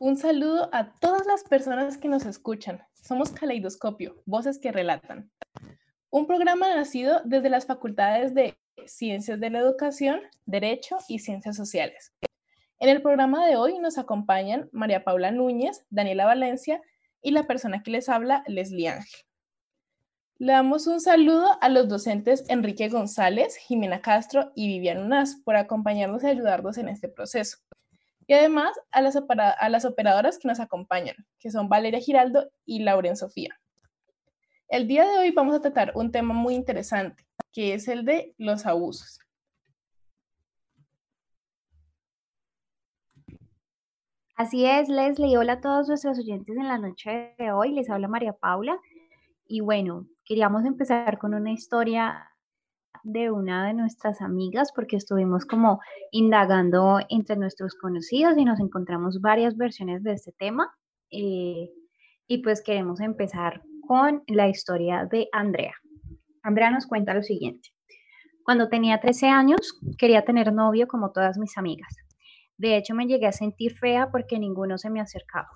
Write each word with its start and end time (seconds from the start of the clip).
Un 0.00 0.16
saludo 0.16 0.70
a 0.72 0.94
todas 1.00 1.26
las 1.26 1.42
personas 1.42 1.98
que 1.98 2.06
nos 2.06 2.24
escuchan. 2.24 2.80
Somos 2.94 3.32
Caleidoscopio, 3.32 4.22
Voces 4.26 4.60
que 4.60 4.70
Relatan. 4.70 5.28
Un 6.08 6.28
programa 6.28 6.72
nacido 6.72 7.20
desde 7.24 7.50
las 7.50 7.66
facultades 7.66 8.32
de 8.32 8.56
Ciencias 8.86 9.40
de 9.40 9.50
la 9.50 9.58
Educación, 9.58 10.20
Derecho 10.46 10.98
y 11.08 11.18
Ciencias 11.18 11.56
Sociales. 11.56 12.12
En 12.78 12.90
el 12.90 13.02
programa 13.02 13.44
de 13.44 13.56
hoy 13.56 13.80
nos 13.80 13.98
acompañan 13.98 14.68
María 14.70 15.02
Paula 15.02 15.32
Núñez, 15.32 15.84
Daniela 15.90 16.26
Valencia 16.26 16.80
y 17.20 17.32
la 17.32 17.48
persona 17.48 17.82
que 17.82 17.90
les 17.90 18.08
habla, 18.08 18.44
Leslie 18.46 18.90
Ángel. 18.90 19.20
Le 20.38 20.52
damos 20.52 20.86
un 20.86 21.00
saludo 21.00 21.58
a 21.60 21.68
los 21.68 21.88
docentes 21.88 22.44
Enrique 22.48 22.88
González, 22.88 23.56
Jimena 23.56 24.00
Castro 24.00 24.52
y 24.54 24.68
Vivian 24.68 24.98
Unaz 24.98 25.34
por 25.44 25.56
acompañarnos 25.56 26.22
y 26.22 26.28
ayudarnos 26.28 26.78
en 26.78 26.88
este 26.88 27.08
proceso. 27.08 27.58
Y 28.28 28.34
además 28.34 28.78
a 28.92 29.00
las, 29.00 29.16
a 29.16 29.68
las 29.70 29.84
operadoras 29.86 30.38
que 30.38 30.48
nos 30.48 30.60
acompañan, 30.60 31.16
que 31.40 31.50
son 31.50 31.70
Valeria 31.70 31.98
Giraldo 31.98 32.50
y 32.66 32.80
Lauren 32.80 33.16
Sofía. 33.16 33.58
El 34.68 34.86
día 34.86 35.08
de 35.08 35.16
hoy 35.16 35.30
vamos 35.30 35.54
a 35.54 35.62
tratar 35.62 35.92
un 35.94 36.12
tema 36.12 36.34
muy 36.34 36.54
interesante, 36.54 37.26
que 37.52 37.72
es 37.72 37.88
el 37.88 38.04
de 38.04 38.34
los 38.36 38.66
abusos. 38.66 39.18
Así 44.36 44.66
es, 44.66 44.90
Leslie. 44.90 45.38
Hola 45.38 45.54
a 45.54 45.60
todos 45.62 45.88
nuestros 45.88 46.18
oyentes 46.18 46.54
en 46.54 46.68
la 46.68 46.76
noche 46.76 47.34
de 47.38 47.50
hoy. 47.50 47.72
Les 47.72 47.88
habla 47.88 48.08
María 48.08 48.34
Paula. 48.34 48.78
Y 49.46 49.60
bueno, 49.60 50.06
queríamos 50.26 50.66
empezar 50.66 51.16
con 51.16 51.32
una 51.32 51.50
historia 51.50 52.30
de 53.02 53.30
una 53.30 53.66
de 53.66 53.74
nuestras 53.74 54.20
amigas 54.20 54.72
porque 54.74 54.96
estuvimos 54.96 55.44
como 55.44 55.80
indagando 56.10 56.98
entre 57.08 57.36
nuestros 57.36 57.74
conocidos 57.74 58.36
y 58.36 58.44
nos 58.44 58.60
encontramos 58.60 59.20
varias 59.20 59.56
versiones 59.56 60.02
de 60.02 60.12
este 60.12 60.32
tema. 60.32 60.70
Eh, 61.10 61.70
y 62.26 62.42
pues 62.42 62.62
queremos 62.62 63.00
empezar 63.00 63.62
con 63.86 64.22
la 64.26 64.48
historia 64.48 65.08
de 65.10 65.28
Andrea. 65.32 65.74
Andrea 66.42 66.70
nos 66.70 66.86
cuenta 66.86 67.14
lo 67.14 67.22
siguiente. 67.22 67.70
Cuando 68.44 68.68
tenía 68.68 69.00
13 69.00 69.28
años, 69.28 69.78
quería 69.98 70.24
tener 70.24 70.52
novio 70.52 70.88
como 70.88 71.12
todas 71.12 71.38
mis 71.38 71.58
amigas. 71.58 71.94
De 72.56 72.76
hecho, 72.76 72.94
me 72.94 73.06
llegué 73.06 73.26
a 73.26 73.32
sentir 73.32 73.76
fea 73.78 74.10
porque 74.10 74.38
ninguno 74.38 74.78
se 74.78 74.90
me 74.90 75.00
acercaba. 75.00 75.48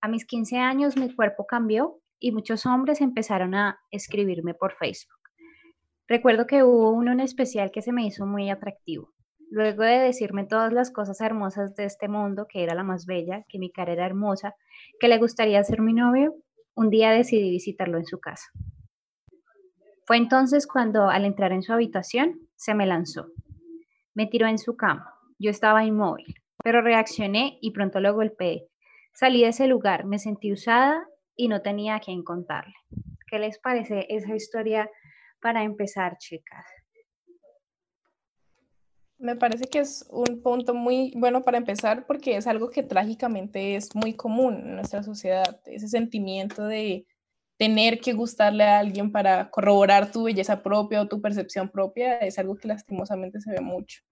A 0.00 0.08
mis 0.08 0.24
15 0.24 0.58
años 0.58 0.96
mi 0.96 1.14
cuerpo 1.14 1.46
cambió 1.46 2.00
y 2.18 2.32
muchos 2.32 2.66
hombres 2.66 3.00
empezaron 3.00 3.54
a 3.54 3.78
escribirme 3.90 4.54
por 4.54 4.74
Facebook. 4.74 5.21
Recuerdo 6.08 6.46
que 6.46 6.62
hubo 6.62 6.90
uno 6.90 7.12
en 7.12 7.20
especial 7.20 7.70
que 7.70 7.82
se 7.82 7.92
me 7.92 8.04
hizo 8.04 8.26
muy 8.26 8.50
atractivo. 8.50 9.12
Luego 9.50 9.82
de 9.82 9.98
decirme 9.98 10.44
todas 10.44 10.72
las 10.72 10.90
cosas 10.90 11.20
hermosas 11.20 11.74
de 11.74 11.84
este 11.84 12.08
mundo, 12.08 12.46
que 12.48 12.62
era 12.62 12.74
la 12.74 12.84
más 12.84 13.06
bella, 13.06 13.44
que 13.48 13.58
mi 13.58 13.70
cara 13.70 13.92
era 13.92 14.06
hermosa, 14.06 14.54
que 14.98 15.08
le 15.08 15.18
gustaría 15.18 15.62
ser 15.62 15.80
mi 15.80 15.92
novio, 15.92 16.34
un 16.74 16.90
día 16.90 17.10
decidí 17.10 17.50
visitarlo 17.50 17.98
en 17.98 18.06
su 18.06 18.18
casa. 18.18 18.46
Fue 20.06 20.16
entonces 20.16 20.66
cuando 20.66 21.08
al 21.08 21.24
entrar 21.24 21.52
en 21.52 21.62
su 21.62 21.72
habitación 21.72 22.40
se 22.56 22.74
me 22.74 22.86
lanzó. 22.86 23.26
Me 24.14 24.26
tiró 24.26 24.46
en 24.46 24.58
su 24.58 24.76
cama. 24.76 25.14
Yo 25.38 25.50
estaba 25.50 25.84
inmóvil, 25.84 26.34
pero 26.62 26.80
reaccioné 26.80 27.58
y 27.60 27.70
pronto 27.70 28.00
lo 28.00 28.12
golpeé. 28.14 28.68
Salí 29.14 29.42
de 29.42 29.48
ese 29.48 29.66
lugar, 29.66 30.06
me 30.06 30.18
sentí 30.18 30.52
usada 30.52 31.06
y 31.36 31.48
no 31.48 31.62
tenía 31.62 31.96
a 31.96 32.00
quien 32.00 32.24
contarle. 32.24 32.74
¿Qué 33.26 33.38
les 33.38 33.58
parece 33.58 34.06
esa 34.08 34.34
historia 34.34 34.90
para 35.42 35.64
empezar, 35.64 36.16
chicas? 36.18 36.64
Me 39.18 39.36
parece 39.36 39.66
que 39.66 39.80
es 39.80 40.06
un 40.10 40.42
punto 40.42 40.74
muy 40.74 41.12
bueno 41.16 41.42
para 41.42 41.58
empezar 41.58 42.06
porque 42.06 42.36
es 42.36 42.46
algo 42.46 42.70
que 42.70 42.82
trágicamente 42.82 43.76
es 43.76 43.94
muy 43.94 44.14
común 44.14 44.54
en 44.56 44.74
nuestra 44.76 45.02
sociedad, 45.02 45.60
ese 45.66 45.88
sentimiento 45.88 46.64
de 46.64 47.06
tener 47.56 48.00
que 48.00 48.12
gustarle 48.12 48.64
a 48.64 48.78
alguien 48.78 49.12
para 49.12 49.50
corroborar 49.50 50.10
tu 50.10 50.24
belleza 50.24 50.62
propia 50.62 51.02
o 51.02 51.06
tu 51.06 51.20
percepción 51.20 51.68
propia 51.68 52.18
es 52.18 52.38
algo 52.38 52.56
que 52.56 52.66
lastimosamente 52.66 53.40
se 53.40 53.52
ve 53.52 53.60
mucho. 53.60 54.02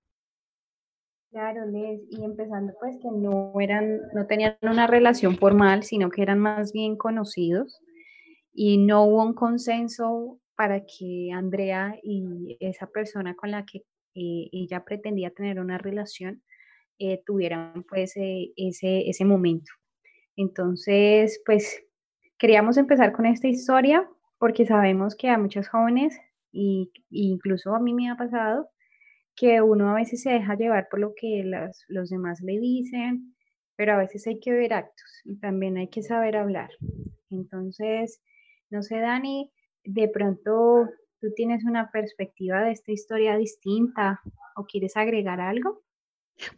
Claro, 1.31 1.65
Les, 1.67 2.01
y 2.11 2.25
empezando 2.25 2.73
pues 2.81 2.97
que 3.01 3.09
no 3.11 3.53
eran, 3.61 4.01
no 4.15 4.27
tenían 4.27 4.57
una 4.63 4.87
relación 4.87 5.37
formal, 5.37 5.85
sino 5.85 6.11
que 6.11 6.23
eran 6.23 6.39
más 6.39 6.73
bien 6.73 6.97
conocidos 6.97 7.81
y 8.53 8.79
no 8.79 9.05
hubo 9.05 9.25
un 9.25 9.35
consenso 9.35 10.41
para 10.61 10.85
que 10.85 11.31
Andrea 11.33 11.99
y 12.03 12.59
esa 12.61 12.87
persona 12.87 13.35
con 13.35 13.51
la 13.51 13.65
que 13.65 13.79
eh, 14.15 14.51
ella 14.53 14.85
pretendía 14.85 15.31
tener 15.31 15.59
una 15.59 15.79
relación 15.79 16.43
eh, 16.99 17.23
tuvieran 17.25 17.83
pues 17.89 18.15
eh, 18.19 18.53
ese, 18.57 19.09
ese 19.09 19.25
momento. 19.25 19.73
Entonces, 20.37 21.41
pues 21.47 21.83
queríamos 22.39 22.77
empezar 22.77 23.13
con 23.13 23.25
esta 23.25 23.49
historia 23.49 24.07
porque 24.37 24.67
sabemos 24.67 25.17
que 25.17 25.31
a 25.31 25.39
muchos 25.39 25.67
jóvenes, 25.67 26.15
y, 26.53 26.93
incluso 27.09 27.75
a 27.75 27.81
mí 27.81 27.95
me 27.95 28.11
ha 28.11 28.17
pasado, 28.17 28.69
que 29.35 29.63
uno 29.63 29.89
a 29.91 29.95
veces 29.95 30.21
se 30.21 30.29
deja 30.29 30.59
llevar 30.59 30.89
por 30.91 31.01
lo 31.01 31.15
que 31.17 31.43
los 31.89 32.11
demás 32.11 32.43
le 32.43 32.61
dicen, 32.61 33.35
pero 33.77 33.95
a 33.95 33.97
veces 33.97 34.27
hay 34.27 34.39
que 34.39 34.53
ver 34.53 34.75
actos 34.75 35.23
y 35.25 35.39
también 35.39 35.79
hay 35.79 35.89
que 35.89 36.03
saber 36.03 36.37
hablar. 36.37 36.69
Entonces, 37.31 38.23
no 38.69 38.83
sé, 38.83 38.99
Dani, 39.01 39.51
de 39.85 40.09
pronto 40.09 40.89
tú 41.21 41.33
tienes 41.35 41.65
una 41.65 41.91
perspectiva 41.91 42.63
de 42.63 42.73
esta 42.73 42.93
historia 42.93 43.37
distinta 43.37 44.21
o 44.57 44.65
quieres 44.65 44.97
agregar 44.97 45.41
algo. 45.41 45.83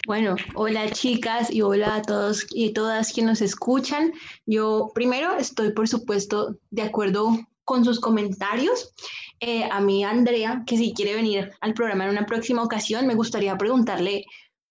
Bueno, 0.07 0.37
hola 0.55 0.91
chicas 0.91 1.51
y 1.51 1.63
hola 1.63 1.97
a 1.97 2.03
todos 2.03 2.47
y 2.51 2.73
todas 2.73 3.13
quienes 3.13 3.41
nos 3.41 3.43
escuchan. 3.43 4.13
Yo 4.47 4.93
primero 4.95 5.35
estoy, 5.37 5.73
por 5.73 5.89
supuesto, 5.89 6.57
de 6.71 6.83
acuerdo 6.83 7.37
con 7.65 7.85
sus 7.85 7.99
comentarios. 8.01 8.95
Eh, 9.41 9.65
a 9.65 9.81
mí, 9.81 10.05
Andrea, 10.05 10.63
que 10.67 10.77
si 10.77 10.95
quiere 10.95 11.15
venir 11.15 11.51
al 11.61 11.75
programa 11.75 12.05
en 12.05 12.11
una 12.11 12.27
próxima 12.27 12.63
ocasión, 12.63 13.07
me 13.07 13.15
gustaría 13.15 13.57
preguntarle 13.57 14.25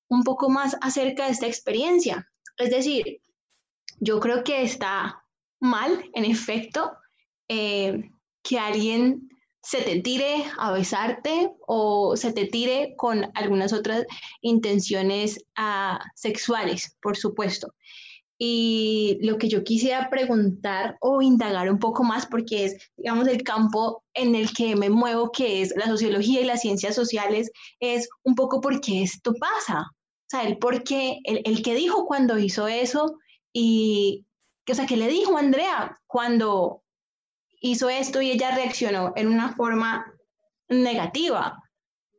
un 0.07 0.23
poco 0.23 0.49
más 0.49 0.77
acerca 0.81 1.25
de 1.25 1.31
esta 1.31 1.47
experiencia. 1.47 2.29
Es 2.57 2.69
decir, 2.69 3.21
yo 3.99 4.19
creo 4.19 4.43
que 4.43 4.63
está 4.63 5.23
mal, 5.59 6.09
en 6.13 6.25
efecto, 6.25 6.91
eh, 7.47 8.11
que 8.43 8.59
alguien 8.59 9.29
se 9.63 9.81
te 9.81 10.01
tire 10.01 10.45
a 10.57 10.71
besarte 10.71 11.51
o 11.67 12.15
se 12.17 12.33
te 12.33 12.45
tire 12.45 12.95
con 12.97 13.29
algunas 13.35 13.73
otras 13.73 14.05
intenciones 14.41 15.43
ah, 15.55 15.99
sexuales, 16.15 16.97
por 17.01 17.15
supuesto. 17.15 17.73
Y 18.43 19.19
lo 19.21 19.37
que 19.37 19.49
yo 19.49 19.63
quisiera 19.63 20.09
preguntar 20.09 20.97
o 20.99 21.21
indagar 21.21 21.71
un 21.71 21.77
poco 21.77 22.03
más, 22.03 22.25
porque 22.25 22.65
es, 22.65 22.91
digamos, 22.97 23.27
el 23.27 23.43
campo 23.43 24.03
en 24.15 24.33
el 24.33 24.51
que 24.51 24.75
me 24.75 24.89
muevo, 24.89 25.31
que 25.31 25.61
es 25.61 25.75
la 25.75 25.85
sociología 25.85 26.41
y 26.41 26.45
las 26.45 26.61
ciencias 26.61 26.95
sociales, 26.95 27.51
es 27.79 28.09
un 28.23 28.33
poco 28.33 28.59
por 28.59 28.81
qué 28.81 29.03
esto 29.03 29.35
pasa. 29.35 29.81
O 29.81 30.27
sea, 30.27 30.47
el 30.47 30.57
por 30.57 30.83
qué, 30.83 31.19
el, 31.23 31.43
el 31.45 31.61
que 31.61 31.75
dijo 31.75 32.07
cuando 32.07 32.39
hizo 32.39 32.67
eso 32.67 33.19
y, 33.53 34.25
o 34.67 34.73
sea, 34.73 34.87
¿qué 34.87 34.97
le 34.97 35.07
dijo 35.07 35.37
Andrea 35.37 35.99
cuando 36.07 36.80
hizo 37.61 37.89
esto 37.89 38.21
y 38.21 38.31
ella 38.31 38.53
reaccionó 38.53 39.13
en 39.15 39.27
una 39.27 39.55
forma 39.55 40.13
negativa? 40.67 41.63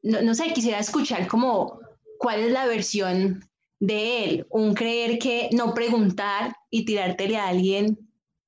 No, 0.03 0.22
no 0.22 0.34
sé, 0.34 0.53
quisiera 0.54 0.78
escuchar 0.78 1.28
como 1.28 1.78
cuál 2.19 2.41
es 2.41 2.53
la 2.53 2.66
versión 2.66 3.44
de 3.78 4.25
él, 4.25 4.47
un 4.48 4.75
creer 4.75 5.19
que 5.19 5.50
no 5.53 5.75
preguntar 5.75 6.54
y 6.70 6.84
tirártele 6.84 7.36
a 7.36 7.48
alguien 7.48 7.98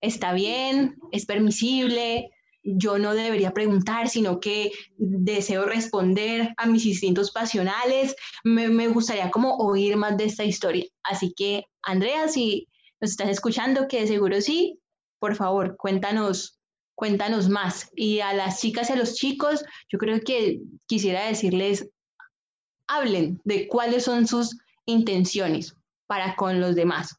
está 0.05 0.33
bien, 0.33 0.97
es 1.13 1.27
permisible, 1.27 2.31
yo 2.63 2.99
no 2.99 3.15
debería 3.15 3.53
preguntar, 3.53 4.09
sino 4.09 4.41
que 4.41 4.73
deseo 4.97 5.67
responder 5.67 6.55
a 6.57 6.67
mis 6.67 6.87
instintos 6.87 7.31
pasionales. 7.31 8.17
Me, 8.43 8.69
me, 8.69 8.89
gustaría 8.89 9.31
como 9.31 9.57
oír 9.57 9.97
más 9.97 10.17
de 10.17 10.25
esta 10.25 10.45
historia. 10.45 10.87
Así 11.03 11.35
que, 11.37 11.65
Andrea, 11.83 12.29
si 12.29 12.69
nos 13.01 13.11
estás 13.11 13.29
escuchando, 13.29 13.87
que 13.89 14.01
de 14.01 14.07
seguro 14.07 14.41
sí, 14.41 14.79
por 15.19 15.37
favor, 15.37 15.77
cuéntanos, 15.77 16.54
cuéntanos 16.95 17.49
más. 17.49 17.91
Y 17.95 18.21
a 18.21 18.33
las 18.33 18.61
chicas 18.61 18.91
y 18.91 18.93
a 18.93 18.97
los 18.97 19.15
chicos, 19.15 19.65
yo 19.89 19.99
creo 19.99 20.21
que 20.21 20.61
quisiera 20.87 21.27
decirles, 21.27 21.89
hablen 22.87 23.41
de 23.45 23.69
cuáles 23.69 24.05
son 24.05 24.27
sus 24.27 24.59
intenciones 24.87 25.77
para 26.07 26.37
con 26.37 26.61
los 26.61 26.75
demás. 26.75 27.17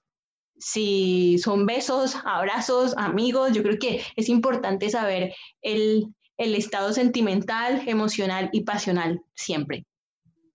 Si 0.57 1.37
son 1.39 1.65
besos, 1.65 2.15
abrazos, 2.23 2.95
amigos, 2.97 3.51
yo 3.51 3.61
creo 3.61 3.77
que 3.77 4.01
es 4.15 4.29
importante 4.29 4.89
saber 4.89 5.33
el, 5.61 6.13
el 6.37 6.55
estado 6.55 6.93
sentimental, 6.93 7.87
emocional 7.87 8.49
y 8.53 8.61
pasional 8.61 9.21
siempre. 9.35 9.85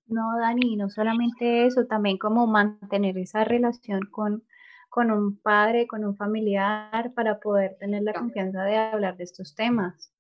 No, 0.07 0.23
Dani, 0.41 0.77
no 0.77 0.91
solamente 0.91 1.67
eso, 1.67 1.87
también 1.87 2.19
como 2.19 2.47
mantener 2.47 3.17
esa 3.19 3.45
relación 3.45 4.01
con, 4.11 4.43
con 4.91 5.11
un 5.11 5.41
padre, 5.41 5.87
con 5.87 6.05
un 6.05 6.17
familiar, 6.17 7.15
para 7.15 7.39
poder 7.39 7.77
tener 7.79 8.03
la 8.03 8.13
confianza 8.13 8.65
de 8.65 8.77
hablar 8.77 9.17
de 9.17 9.25
estos 9.25 9.55
temas. 9.55 10.13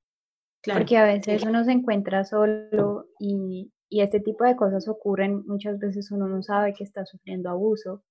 Porque 0.64 0.96
a 0.96 1.04
veces 1.04 1.42
uno 1.42 1.64
se 1.64 1.72
encuentra 1.72 2.24
solo 2.24 3.08
y, 3.18 3.72
y 3.88 4.00
este 4.00 4.20
tipo 4.20 4.44
de 4.44 4.56
cosas 4.56 4.88
ocurren 4.88 5.44
muchas 5.46 5.78
veces 5.78 6.10
uno 6.10 6.28
no 6.28 6.42
sabe 6.42 6.72
que 6.72 6.84
está 6.84 7.04
sufriendo 7.04 7.50
abuso 7.50 8.04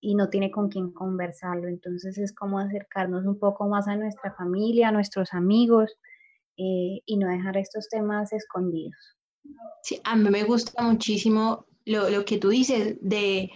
y 0.00 0.14
no 0.14 0.28
tiene 0.28 0.50
con 0.50 0.68
quién 0.68 0.92
conversarlo. 0.92 1.68
Entonces 1.68 2.18
es 2.18 2.34
como 2.34 2.58
acercarnos 2.58 3.24
un 3.24 3.38
poco 3.38 3.66
más 3.66 3.88
a 3.88 3.96
nuestra 3.96 4.34
familia, 4.34 4.88
a 4.88 4.92
nuestros 4.92 5.32
amigos 5.32 5.96
eh, 6.56 7.00
y 7.06 7.16
no 7.16 7.28
dejar 7.28 7.56
estos 7.56 7.88
temas 7.88 8.32
escondidos. 8.32 9.16
Sí, 9.82 10.00
a 10.04 10.16
mí 10.16 10.28
me 10.28 10.44
gusta 10.44 10.82
muchísimo 10.82 11.64
lo, 11.86 12.10
lo 12.10 12.24
que 12.24 12.38
tú 12.38 12.50
dices 12.50 12.98
de 13.00 13.50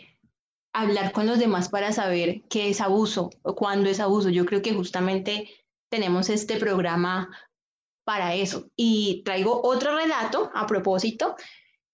hablar 0.72 1.12
con 1.12 1.26
los 1.26 1.38
demás 1.38 1.68
para 1.68 1.92
saber 1.92 2.42
qué 2.48 2.70
es 2.70 2.80
abuso 2.80 3.30
o 3.42 3.54
cuándo 3.54 3.90
es 3.90 4.00
abuso. 4.00 4.30
Yo 4.30 4.46
creo 4.46 4.62
que 4.62 4.74
justamente 4.74 5.50
tenemos 5.88 6.30
este 6.30 6.56
programa 6.56 7.28
para 8.04 8.34
eso. 8.34 8.66
Y 8.76 9.22
traigo 9.24 9.60
otro 9.62 9.96
relato 9.96 10.50
a 10.54 10.66
propósito, 10.66 11.36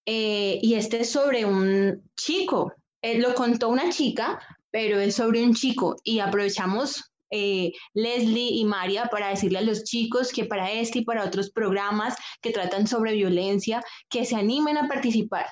eh, 0.05 0.59
y 0.61 0.73
este 0.73 1.01
es 1.01 1.11
sobre 1.11 1.45
un 1.45 2.09
chico. 2.15 2.73
Él 3.01 3.21
lo 3.21 3.35
contó 3.35 3.69
una 3.69 3.89
chica, 3.89 4.39
pero 4.71 4.99
es 4.99 5.15
sobre 5.15 5.43
un 5.43 5.53
chico. 5.53 5.97
Y 6.03 6.19
aprovechamos 6.19 7.11
eh, 7.31 7.73
Leslie 7.93 8.53
y 8.53 8.65
María 8.65 9.05
para 9.05 9.29
decirle 9.29 9.59
a 9.59 9.61
los 9.61 9.83
chicos 9.83 10.31
que 10.31 10.45
para 10.45 10.71
este 10.71 10.99
y 10.99 11.05
para 11.05 11.25
otros 11.25 11.51
programas 11.51 12.15
que 12.41 12.51
tratan 12.51 12.87
sobre 12.87 13.13
violencia, 13.13 13.83
que 14.09 14.25
se 14.25 14.35
animen 14.35 14.77
a 14.77 14.87
participar, 14.87 15.45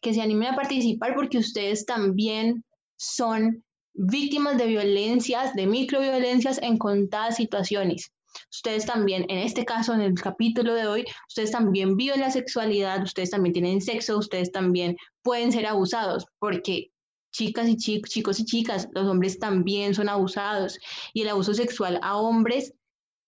que 0.00 0.14
se 0.14 0.22
animen 0.22 0.48
a 0.48 0.56
participar 0.56 1.14
porque 1.14 1.38
ustedes 1.38 1.84
también 1.86 2.64
son 2.96 3.64
víctimas 3.94 4.58
de 4.58 4.66
violencias, 4.66 5.54
de 5.54 5.66
microviolencias 5.66 6.58
en 6.62 6.78
contadas 6.78 7.36
situaciones. 7.36 8.12
Ustedes 8.50 8.86
también, 8.86 9.24
en 9.28 9.38
este 9.38 9.64
caso, 9.64 9.92
en 9.92 10.00
el 10.00 10.14
capítulo 10.14 10.74
de 10.74 10.86
hoy, 10.86 11.04
ustedes 11.28 11.50
también 11.50 11.96
viven 11.96 12.20
la 12.20 12.30
sexualidad, 12.30 13.02
ustedes 13.02 13.30
también 13.30 13.52
tienen 13.52 13.80
sexo, 13.80 14.18
ustedes 14.18 14.52
también 14.52 14.96
pueden 15.22 15.50
ser 15.50 15.66
abusados, 15.66 16.26
porque 16.38 16.90
chicas 17.32 17.68
y 17.68 17.76
chicos, 17.76 18.10
chicos 18.10 18.40
y 18.40 18.44
chicas, 18.44 18.88
los 18.92 19.06
hombres 19.06 19.38
también 19.38 19.94
son 19.94 20.08
abusados. 20.08 20.78
Y 21.12 21.22
el 21.22 21.28
abuso 21.28 21.54
sexual 21.54 21.98
a 22.02 22.16
hombres 22.16 22.72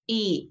y 0.07 0.51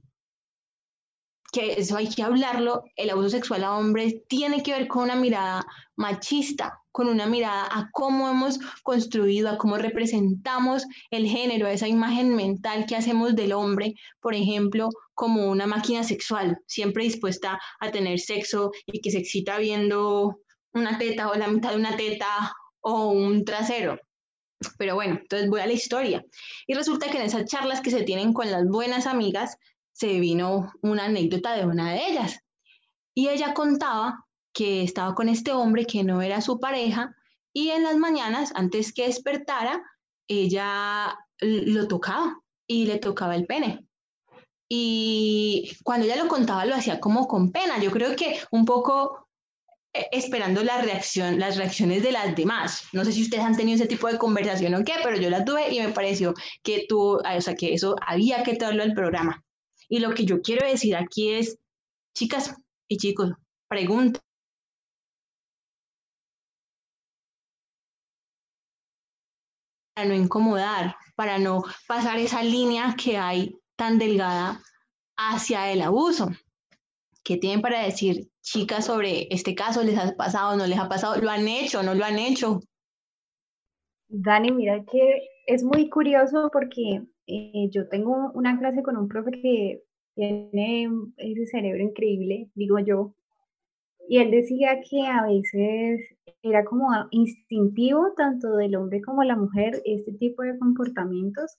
que 1.52 1.74
eso 1.74 1.98
hay 1.98 2.08
que 2.08 2.24
hablarlo, 2.24 2.84
el 2.96 3.10
abuso 3.10 3.30
sexual 3.30 3.64
a 3.64 3.78
hombres 3.78 4.16
tiene 4.28 4.64
que 4.64 4.72
ver 4.72 4.88
con 4.88 5.04
una 5.04 5.16
mirada 5.16 5.66
machista, 5.98 6.80
con 6.92 7.08
una 7.08 7.26
mirada 7.26 7.68
a 7.72 7.90
cómo 7.92 8.30
hemos 8.30 8.60
construido, 8.84 9.50
a 9.50 9.58
cómo 9.58 9.78
representamos 9.78 10.86
el 11.10 11.28
género, 11.28 11.68
a 11.68 11.74
esa 11.74 11.88
imagen 11.88 12.36
mental 12.36 12.86
que 12.86 12.96
hacemos 12.96 13.36
del 13.36 13.52
hombre, 13.52 13.96
por 14.22 14.34
ejemplo, 14.34 14.90
como 15.14 15.50
una 15.52 15.68
máquina 15.68 16.04
sexual, 16.04 16.58
siempre 16.68 17.04
dispuesta 17.04 17.60
a 17.80 17.92
tener 17.92 18.20
sexo 18.20 18.72
y 18.86 19.02
que 19.02 19.12
se 19.12 19.20
excita 19.20 19.58
viendo 19.58 20.40
una 20.74 20.98
teta 20.98 21.30
o 21.30 21.36
la 21.36 21.48
mitad 21.48 21.72
de 21.72 21.78
una 21.78 21.98
teta 21.98 22.54
o 22.80 23.10
un 23.10 23.44
trasero. 23.44 24.00
Pero 24.78 24.96
bueno, 24.96 25.18
entonces 25.22 25.50
voy 25.50 25.62
a 25.62 25.68
la 25.68 25.74
historia. 25.74 26.24
Y 26.68 26.76
resulta 26.76 27.10
que 27.10 27.18
en 27.18 27.24
esas 27.24 27.46
charlas 27.46 27.82
que 27.82 27.92
se 27.92 28.04
tienen 28.04 28.32
con 28.32 28.52
las 28.52 28.66
buenas 28.68 29.08
amigas, 29.08 29.58
se 30.02 30.20
vino 30.20 30.74
una 30.82 31.06
anécdota 31.06 31.54
de 31.54 31.68
una 31.68 31.92
de 31.92 32.08
ellas. 32.08 32.40
Y 33.14 33.28
ella 33.30 33.54
contaba 33.54 34.26
que 34.52 34.82
estaba 34.82 35.14
con 35.14 35.30
este 35.30 35.52
hombre 35.52 35.86
que 35.86 36.04
no 36.04 36.24
era 36.24 36.42
su 36.42 36.60
pareja 36.60 37.16
y 37.54 37.70
en 37.70 37.84
las 37.84 37.98
mañanas, 37.98 38.52
antes 38.56 38.94
que 38.94 39.06
despertara, 39.06 39.84
ella 40.28 41.16
lo 41.40 41.88
tocaba 41.88 42.42
y 42.66 42.88
le 42.88 42.98
tocaba 42.98 43.36
el 43.36 43.46
pene. 43.46 43.86
Y 44.68 45.72
cuando 45.84 46.08
ella 46.08 46.16
lo 46.16 46.28
contaba, 46.28 46.66
lo 46.66 46.74
hacía 46.74 47.00
como 47.00 47.28
con 47.28 47.52
pena. 47.52 47.80
Yo 47.80 47.92
creo 47.92 48.16
que 48.16 48.40
un 48.50 48.66
poco 48.66 49.28
eh, 49.94 50.08
esperando 50.12 50.64
la 50.64 50.82
reacción, 50.82 51.38
las 51.38 51.58
reacciones 51.58 52.02
de 52.02 52.12
las 52.12 52.36
demás. 52.36 52.86
No 52.92 53.06
sé 53.06 53.12
si 53.12 53.22
ustedes 53.22 53.44
han 53.44 53.56
tenido 53.56 53.76
ese 53.76 53.86
tipo 53.86 54.08
de 54.08 54.18
conversación 54.18 54.74
o 54.74 54.84
qué, 54.84 54.94
pero 55.04 55.18
yo 55.18 55.30
la 55.30 55.46
tuve 55.46 55.72
y 55.72 55.80
me 55.80 55.90
pareció 55.90 56.34
que 56.64 56.88
tú, 56.90 57.20
o 57.20 57.42
sea, 57.42 57.54
que 57.54 57.76
eso 57.76 57.96
había 58.02 58.42
que 58.42 58.56
traerlo 58.56 58.82
al 58.82 58.94
programa. 58.94 59.44
Y 59.92 60.00
lo 60.00 60.14
que 60.14 60.24
yo 60.24 60.42
quiero 60.42 60.66
decir 60.66 60.96
aquí 60.96 61.34
es, 61.34 61.60
chicas 62.16 62.56
y 62.88 62.96
chicos, 62.96 63.34
pregunta. 63.68 64.22
Para 69.94 70.08
no 70.08 70.16
incomodar, 70.16 70.96
para 71.18 71.40
no 71.40 71.64
pasar 71.90 72.20
esa 72.20 72.42
línea 72.42 72.96
que 72.98 73.18
hay 73.18 73.54
tan 73.76 74.00
delgada 74.00 74.62
hacia 75.18 75.70
el 75.74 75.82
abuso. 75.82 76.30
¿Qué 77.22 77.36
tienen 77.36 77.62
para 77.62 77.84
decir, 77.84 78.30
chicas, 78.42 78.86
sobre 78.86 79.28
este 79.30 79.56
caso? 79.56 79.84
¿Les 79.84 79.98
ha 79.98 80.16
pasado, 80.16 80.56
no 80.56 80.68
les 80.68 80.80
ha 80.80 80.88
pasado? 80.88 81.18
¿Lo 81.18 81.30
han 81.30 81.50
hecho, 81.50 81.84
no 81.84 81.94
lo 81.96 82.06
han 82.06 82.18
hecho? 82.18 82.62
Dani, 84.08 84.52
mira 84.52 84.86
que 84.86 85.28
es 85.48 85.64
muy 85.64 85.90
curioso 85.90 86.50
porque 86.54 87.02
eh, 87.28 87.70
yo 87.72 87.88
tengo 87.90 88.32
una 88.34 88.58
clase 88.60 88.84
con 88.84 88.98
un 88.98 89.08
profe 89.08 89.32
que 89.32 89.84
tiene 90.16 90.90
ese 91.18 91.46
cerebro 91.46 91.84
increíble, 91.84 92.50
digo 92.56 92.80
yo, 92.80 93.14
y 94.08 94.18
él 94.18 94.32
decía 94.32 94.82
que 94.90 95.08
a 95.08 95.26
veces 95.26 96.02
era 96.42 96.66
como 96.66 96.88
instintivo 97.12 98.14
tanto 98.18 98.56
del 98.58 98.76
hombre 98.76 99.02
como 99.02 99.24
la 99.24 99.36
mujer 99.36 99.82
este 99.86 100.12
tipo 100.14 100.44
de 100.44 100.58
comportamientos, 100.60 101.58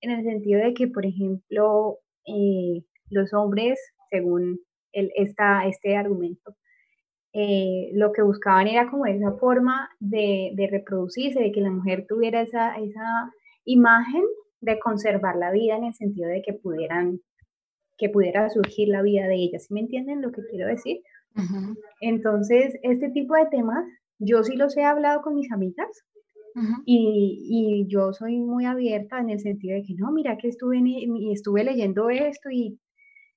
en 0.00 0.10
el 0.10 0.24
sentido 0.24 0.60
de 0.60 0.74
que, 0.74 0.88
por 0.88 1.06
ejemplo, 1.06 1.98
eh, 2.26 2.84
los 3.10 3.32
hombres, 3.32 3.78
según 4.10 4.60
el, 4.92 5.10
esta, 5.16 5.66
este 5.66 5.96
argumento, 5.96 6.54
eh, 7.32 7.90
lo 7.94 8.12
que 8.12 8.22
buscaban 8.22 8.68
era 8.68 8.90
como 8.90 9.06
esa 9.06 9.32
forma 9.38 9.88
de, 9.98 10.52
de, 10.54 10.66
reproducirse, 10.68 11.40
de 11.40 11.52
que 11.52 11.60
la 11.60 11.70
mujer 11.70 12.06
tuviera 12.08 12.42
esa, 12.42 12.76
esa 12.76 13.32
imagen 13.64 14.22
de 14.64 14.78
conservar 14.78 15.36
la 15.36 15.50
vida 15.50 15.76
en 15.76 15.84
el 15.84 15.94
sentido 15.94 16.28
de 16.28 16.42
que 16.42 16.54
pudieran 16.54 17.20
que 17.96 18.08
pudiera 18.08 18.50
surgir 18.50 18.88
la 18.88 19.02
vida 19.02 19.28
de 19.28 19.36
ellas. 19.36 19.66
¿Sí 19.66 19.74
me 19.74 19.80
entienden 19.80 20.20
lo 20.20 20.32
que 20.32 20.42
quiero 20.50 20.66
decir? 20.66 21.00
Entonces, 22.00 22.74
este 22.82 23.10
tipo 23.10 23.34
de 23.34 23.46
temas, 23.46 23.84
yo 24.18 24.42
sí 24.42 24.56
los 24.56 24.76
he 24.76 24.82
hablado 24.82 25.22
con 25.22 25.34
mis 25.34 25.50
amigas 25.52 25.88
y, 26.84 27.46
y, 27.48 27.86
yo 27.88 28.12
soy 28.12 28.38
muy 28.38 28.64
abierta 28.64 29.18
en 29.18 29.30
el 29.30 29.40
sentido 29.40 29.74
de 29.74 29.82
que 29.82 29.94
no, 29.94 30.12
mira 30.12 30.36
que 30.36 30.48
estuve, 30.48 30.78
y 30.78 31.32
estuve 31.32 31.64
leyendo 31.64 32.10
esto 32.10 32.48
y 32.50 32.78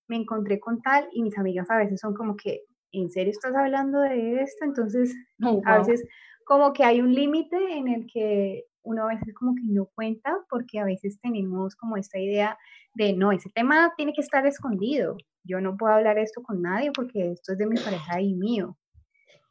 me 0.08 0.18
encontré 0.18 0.60
con 0.60 0.82
tal 0.82 1.08
y 1.12 1.24
mis 1.24 1.38
amigas 1.38 1.70
a 1.72 1.78
veces 1.78 2.00
son 2.00 2.14
como 2.14 2.36
que, 2.36 2.62
¿en 2.92 3.10
serio 3.10 3.32
estás 3.32 3.56
hablando 3.56 4.02
de 4.02 4.42
esto? 4.42 4.66
Entonces, 4.66 5.16
a 5.66 5.80
veces 5.80 6.04
como 6.46 6.74
que 6.74 6.84
hay 6.84 7.02
un 7.02 7.14
límite 7.14 7.58
en 7.74 7.88
el 7.88 8.08
que 8.12 8.66
uno 8.88 9.04
a 9.04 9.08
veces 9.08 9.34
como 9.34 9.54
que 9.54 9.64
no 9.66 9.88
cuenta 9.94 10.38
porque 10.50 10.80
a 10.80 10.86
veces 10.86 11.20
tenemos 11.22 11.76
como 11.76 11.98
esta 11.98 12.18
idea 12.20 12.58
de 12.96 13.14
no, 13.14 13.32
ese 13.32 13.50
tema 13.50 13.94
tiene 13.98 14.14
que 14.14 14.22
estar 14.22 14.46
escondido. 14.48 15.18
Yo 15.44 15.60
no 15.60 15.76
puedo 15.76 15.94
hablar 15.94 16.18
esto 16.18 16.42
con 16.42 16.62
nadie 16.62 16.92
porque 16.94 17.32
esto 17.32 17.52
es 17.52 17.58
de 17.58 17.68
mi 17.68 17.76
pareja 17.76 18.22
y 18.22 18.34
mío. 18.34 18.78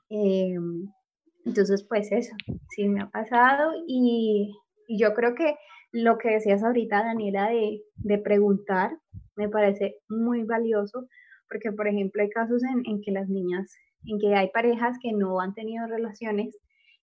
Em, 0.08 0.88
entonces, 1.44 1.84
pues 1.84 2.10
eso, 2.12 2.34
sí 2.70 2.88
me 2.88 3.02
ha 3.02 3.10
pasado 3.10 3.72
y, 3.86 4.54
yo 4.88 5.14
creo 5.14 5.34
que 5.34 5.56
lo 5.90 6.16
que 6.16 6.30
decías 6.30 6.62
ahorita, 6.62 7.02
Daniela, 7.02 7.48
de, 7.48 7.82
de, 7.96 8.18
preguntar, 8.18 8.96
me 9.34 9.48
parece 9.48 9.96
muy 10.08 10.44
valioso 10.44 11.08
porque, 11.48 11.72
por 11.72 11.88
ejemplo, 11.88 12.22
hay 12.22 12.30
casos 12.30 12.62
en, 12.62 12.82
en 12.86 13.00
que 13.02 13.10
las 13.10 13.28
niñas, 13.28 13.74
en 14.04 14.18
que 14.20 14.34
hay 14.36 14.48
parejas 14.50 14.96
que 15.02 15.12
no 15.12 15.40
han 15.40 15.54
tenido 15.54 15.88
relaciones 15.88 16.56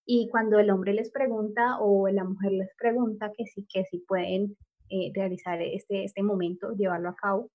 y 0.05 0.27
cuando 0.29 0.59
el 0.59 0.69
hombre 0.69 0.93
les 0.93 1.11
pregunta 1.11 1.77
o 1.79 2.07
la 2.09 2.23
mujer 2.23 2.51
les 2.51 2.69
pregunta 2.77 3.31
que 3.35 3.45
sí, 3.45 3.65
que 3.71 3.85
sí 3.85 4.03
pueden 4.07 4.57
eh, 4.89 5.11
realizar 5.13 5.61
este, 5.61 6.03
este 6.03 6.23
momento, 6.23 6.73
llevarlo 6.73 7.09
a 7.09 7.15
cabo, 7.15 7.49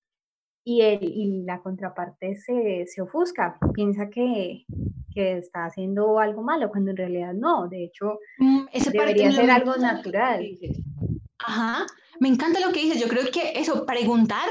y, 0.63 0.81
el, 0.81 1.03
y 1.03 1.43
la 1.43 1.61
contraparte 1.61 2.35
se, 2.35 2.85
se 2.87 3.01
ofusca, 3.01 3.57
piensa 3.73 4.09
que, 4.09 4.65
que, 5.13 5.37
está 5.37 5.65
haciendo 5.65 6.19
algo 6.19 6.43
malo, 6.43 6.69
cuando 6.69 6.91
en 6.91 6.97
realidad 6.97 7.33
no, 7.33 7.67
de 7.67 7.85
hecho, 7.85 8.19
mm, 8.39 8.65
debería 8.91 9.31
ser 9.31 9.49
algo 9.49 9.75
natural. 9.77 10.45
Ajá, 11.39 11.85
me 12.19 12.27
encanta 12.27 12.59
lo 12.59 12.73
que 12.73 12.81
dices, 12.81 12.99
yo 13.01 13.07
creo 13.07 13.31
que 13.31 13.53
eso, 13.55 13.85
preguntar, 13.85 14.47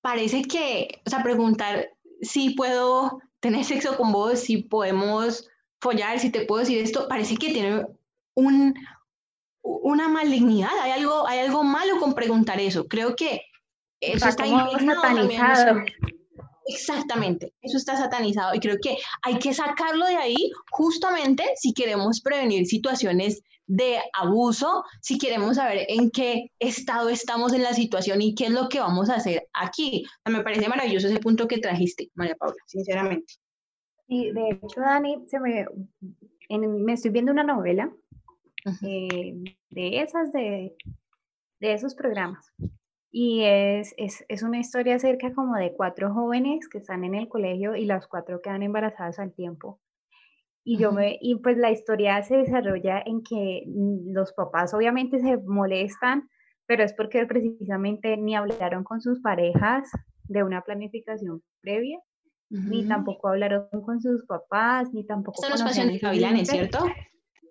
parece 0.00 0.42
que, 0.42 1.00
o 1.06 1.10
sea, 1.10 1.22
preguntar 1.22 1.90
si 2.22 2.50
puedo 2.50 3.20
tener 3.40 3.64
sexo 3.64 3.96
con 3.96 4.12
vos, 4.12 4.40
si 4.40 4.62
podemos 4.62 5.48
follar, 5.80 6.18
si 6.18 6.30
te 6.30 6.44
puedo 6.44 6.60
decir 6.60 6.78
esto, 6.78 7.08
parece 7.08 7.36
que 7.36 7.52
tiene 7.52 7.86
un, 8.34 8.74
una 9.62 10.08
malignidad, 10.08 10.70
hay 10.82 10.92
algo, 10.92 11.26
hay 11.26 11.40
algo 11.40 11.64
malo 11.64 11.98
con 11.98 12.14
preguntar 12.14 12.60
eso. 12.60 12.86
Creo 12.86 13.16
que 13.16 13.42
eso 14.00 14.28
está 14.28 14.44
satanizado. 14.46 15.80
Exactamente, 16.66 17.54
eso 17.62 17.78
está 17.78 17.96
satanizado 17.96 18.54
y 18.54 18.60
creo 18.60 18.76
que 18.82 18.98
hay 19.22 19.38
que 19.38 19.54
sacarlo 19.54 20.06
de 20.06 20.16
ahí 20.16 20.50
justamente 20.70 21.42
si 21.56 21.72
queremos 21.72 22.20
prevenir 22.20 22.66
situaciones 22.66 23.40
de 23.66 23.98
abuso, 24.12 24.84
si 25.00 25.16
queremos 25.16 25.56
saber 25.56 25.86
en 25.88 26.10
qué 26.10 26.50
estado 26.58 27.08
estamos 27.08 27.54
en 27.54 27.62
la 27.62 27.72
situación 27.72 28.20
y 28.20 28.34
qué 28.34 28.46
es 28.46 28.50
lo 28.50 28.68
que 28.68 28.80
vamos 28.80 29.08
a 29.08 29.14
hacer 29.14 29.48
aquí. 29.54 30.04
me 30.26 30.42
parece 30.42 30.68
maravilloso 30.68 31.06
ese 31.06 31.20
punto 31.20 31.48
que 31.48 31.58
trajiste, 31.58 32.10
María 32.14 32.34
Paula, 32.34 32.56
sinceramente. 32.66 33.34
Sí, 34.08 34.30
de 34.32 34.58
hecho, 34.62 34.80
Dani, 34.80 35.26
se 35.28 35.38
me, 35.38 35.66
me 36.48 36.92
estoy 36.94 37.10
viendo 37.10 37.30
una 37.30 37.44
novela 37.44 37.92
eh, 38.82 39.34
de 39.70 40.00
esas, 40.00 40.32
de, 40.32 40.74
de 41.60 41.72
esos 41.74 41.94
programas. 41.94 42.50
Y 43.10 43.42
es, 43.44 43.94
es, 43.98 44.24
es, 44.28 44.42
una 44.42 44.58
historia 44.58 44.96
acerca 44.96 45.34
como 45.34 45.56
de 45.56 45.74
cuatro 45.74 46.12
jóvenes 46.12 46.68
que 46.68 46.78
están 46.78 47.04
en 47.04 47.14
el 47.14 47.28
colegio 47.28 47.76
y 47.76 47.84
las 47.84 48.06
cuatro 48.06 48.40
quedan 48.40 48.62
embarazadas 48.62 49.18
al 49.18 49.34
tiempo. 49.34 49.78
Y, 50.64 50.78
yo 50.78 50.90
me, 50.92 51.18
y 51.20 51.36
pues 51.36 51.58
la 51.58 51.70
historia 51.70 52.22
se 52.22 52.38
desarrolla 52.38 53.02
en 53.04 53.22
que 53.22 53.64
mm, 53.66 54.12
los 54.12 54.32
papás 54.32 54.72
obviamente 54.72 55.20
se 55.20 55.36
molestan, 55.36 56.28
pero 56.66 56.82
es 56.82 56.94
porque 56.94 57.26
precisamente 57.26 58.16
ni 58.16 58.34
hablaron 58.36 58.84
con 58.84 59.02
sus 59.02 59.20
parejas 59.20 59.90
de 60.24 60.42
una 60.42 60.62
planificación 60.62 61.42
previa, 61.60 61.98
ni 62.50 62.86
tampoco 62.86 63.28
hablaron 63.28 63.68
con 63.84 64.00
sus 64.00 64.24
papás, 64.24 64.92
ni 64.92 65.04
tampoco... 65.04 65.42
Esto 65.42 65.48
no 65.48 65.70
es 65.70 65.78
Pasión 65.78 66.46
¿cierto? 66.46 66.86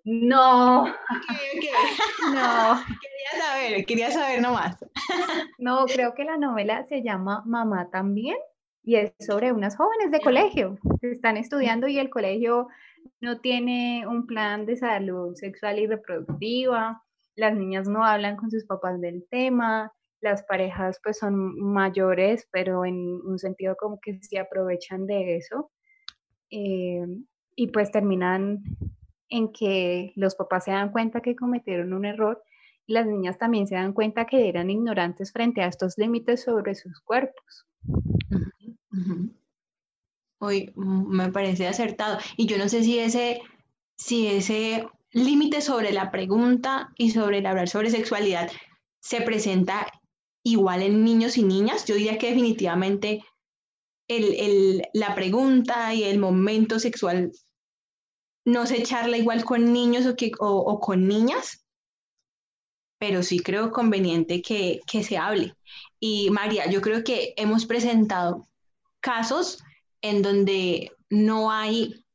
No. 0.03 0.85
No. 2.33 2.81
Quería 3.01 3.45
saber, 3.45 3.85
quería 3.85 4.11
saber 4.11 4.41
nomás. 4.41 4.77
No, 5.59 5.85
creo 5.85 6.13
que 6.13 6.23
la 6.23 6.37
novela 6.37 6.85
se 6.87 7.03
llama 7.03 7.43
Mamá 7.45 7.89
también 7.91 8.37
y 8.83 8.95
es 8.95 9.13
sobre 9.19 9.51
unas 9.51 9.75
jóvenes 9.75 10.11
de 10.11 10.21
colegio 10.21 10.77
que 11.01 11.11
están 11.11 11.35
estudiando 11.35 11.87
y 11.87 11.99
el 11.99 12.09
colegio 12.09 12.67
no 13.19 13.39
tiene 13.39 14.05
un 14.07 14.27
plan 14.27 14.65
de 14.65 14.77
salud 14.77 15.35
sexual 15.35 15.79
y 15.79 15.87
reproductiva, 15.87 17.03
las 17.35 17.55
niñas 17.55 17.87
no 17.87 18.05
hablan 18.05 18.37
con 18.37 18.49
sus 18.49 18.65
papás 18.65 18.99
del 19.01 19.25
tema, 19.29 19.91
las 20.21 20.43
parejas 20.43 20.99
pues 21.03 21.19
son 21.19 21.59
mayores, 21.59 22.47
pero 22.51 22.85
en 22.85 22.95
un 22.95 23.39
sentido 23.39 23.75
como 23.75 23.99
que 23.99 24.19
se 24.21 24.39
aprovechan 24.39 25.05
de 25.05 25.37
eso. 25.37 25.71
Eh, 26.49 27.05
y 27.55 27.67
pues 27.67 27.91
terminan 27.91 28.63
en 29.29 29.51
que 29.51 30.13
los 30.15 30.35
papás 30.35 30.65
se 30.65 30.71
dan 30.71 30.91
cuenta 30.91 31.21
que 31.21 31.35
cometieron 31.35 31.93
un 31.93 32.05
error 32.05 32.41
y 32.85 32.93
las 32.93 33.05
niñas 33.05 33.37
también 33.37 33.67
se 33.67 33.75
dan 33.75 33.93
cuenta 33.93 34.25
que 34.25 34.47
eran 34.47 34.69
ignorantes 34.69 35.33
frente 35.33 35.61
a 35.61 35.67
estos 35.67 35.97
límites 35.97 36.43
sobre 36.43 36.73
sus 36.75 37.01
cuerpos. 37.01 37.67
Hoy 40.39 40.71
mm, 40.75 41.15
me 41.15 41.31
parece 41.31 41.67
acertado. 41.67 42.17
Y 42.37 42.45
yo 42.45 42.57
no 42.57 42.69
sé 42.69 42.83
si 42.83 42.99
ese, 42.99 43.41
si 43.97 44.27
ese 44.27 44.87
límite 45.11 45.61
sobre 45.61 45.91
la 45.91 46.11
pregunta 46.11 46.93
y 46.95 47.11
sobre 47.11 47.39
el 47.39 47.45
hablar 47.45 47.67
sobre 47.67 47.89
sexualidad 47.89 48.49
se 48.99 49.21
presenta 49.21 49.87
igual 50.51 50.81
en 50.81 51.03
niños 51.03 51.37
y 51.37 51.43
niñas. 51.43 51.85
Yo 51.85 51.95
diría 51.95 52.17
que 52.17 52.29
definitivamente 52.29 53.23
el, 54.07 54.83
la 54.93 55.15
pregunta 55.15 55.93
y 55.93 56.03
el 56.03 56.19
momento 56.19 56.79
sexual 56.79 57.31
no 58.45 58.65
se 58.65 58.83
charla 58.83 59.17
igual 59.17 59.43
con 59.43 59.73
niños 59.73 60.05
o, 60.05 60.15
que, 60.15 60.31
o, 60.39 60.79
con 60.79 61.07
niñas, 61.07 61.65
pero 62.97 63.21
sí 63.21 63.39
creo 63.39 63.71
conveniente 63.71 64.41
que, 64.41 64.79
que, 64.87 65.03
se 65.03 65.17
hable. 65.17 65.55
Y 65.99 66.29
María, 66.29 66.69
yo 66.69 66.81
creo 66.81 67.03
que 67.03 67.33
hemos 67.35 67.65
presentado 67.65 68.47
casos 69.01 69.61
en 70.01 70.21
donde 70.21 70.91
no 71.09 71.51
hay 71.51 72.05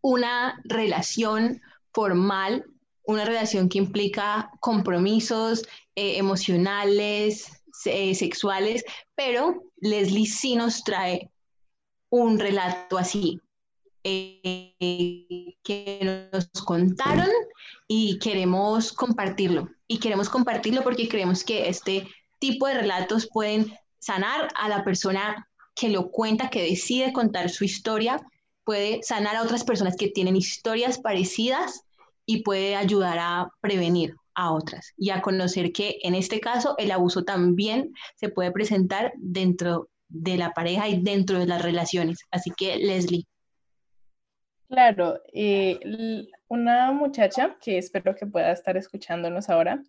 una 0.00 0.60
relación 0.64 1.60
formal, 1.92 2.64
una 3.04 3.24
relación 3.24 3.68
que 3.68 3.78
implica 3.78 4.50
compromisos 4.60 5.62
eh, 5.94 6.18
emocionales, 6.18 7.62
eh, 7.84 8.14
sexuales, 8.14 8.84
pero 9.14 9.62
Leslie 9.76 10.26
sí 10.26 10.56
nos 10.56 10.82
trae 10.84 11.30
un 12.10 12.38
relato 12.38 12.96
así, 12.96 13.40
eh, 14.04 14.74
que 15.62 16.28
nos 16.32 16.48
contaron 16.64 17.28
y 17.88 18.18
queremos 18.18 18.92
compartirlo. 18.92 19.68
Y 19.86 19.98
queremos 19.98 20.28
compartirlo 20.28 20.82
porque 20.82 21.08
creemos 21.08 21.44
que 21.44 21.68
este 21.68 22.08
tipo 22.38 22.66
de 22.66 22.74
relatos 22.74 23.28
pueden 23.32 23.72
sanar 23.98 24.48
a 24.54 24.68
la 24.68 24.84
persona 24.84 25.48
que 25.74 25.88
lo 25.88 26.10
cuenta, 26.10 26.50
que 26.50 26.62
decide 26.62 27.12
contar 27.12 27.50
su 27.50 27.64
historia, 27.64 28.20
puede 28.64 29.02
sanar 29.02 29.36
a 29.36 29.42
otras 29.42 29.64
personas 29.64 29.96
que 29.96 30.08
tienen 30.08 30.36
historias 30.36 30.98
parecidas 30.98 31.83
y 32.26 32.42
puede 32.42 32.76
ayudar 32.76 33.18
a 33.20 33.50
prevenir 33.60 34.14
a 34.34 34.52
otras 34.52 34.92
y 34.96 35.10
a 35.10 35.22
conocer 35.22 35.72
que 35.72 35.98
en 36.02 36.14
este 36.14 36.40
caso 36.40 36.74
el 36.78 36.90
abuso 36.90 37.24
también 37.24 37.92
se 38.16 38.28
puede 38.28 38.50
presentar 38.50 39.12
dentro 39.16 39.88
de 40.08 40.36
la 40.36 40.52
pareja 40.52 40.88
y 40.88 41.00
dentro 41.02 41.38
de 41.38 41.46
las 41.46 41.62
relaciones. 41.62 42.20
Así 42.30 42.50
que, 42.56 42.76
Leslie. 42.76 43.24
Claro, 44.68 45.20
eh, 45.32 45.78
una 46.48 46.92
muchacha 46.92 47.56
que 47.60 47.78
espero 47.78 48.14
que 48.14 48.26
pueda 48.26 48.50
estar 48.52 48.76
escuchándonos 48.76 49.48
ahora 49.48 49.82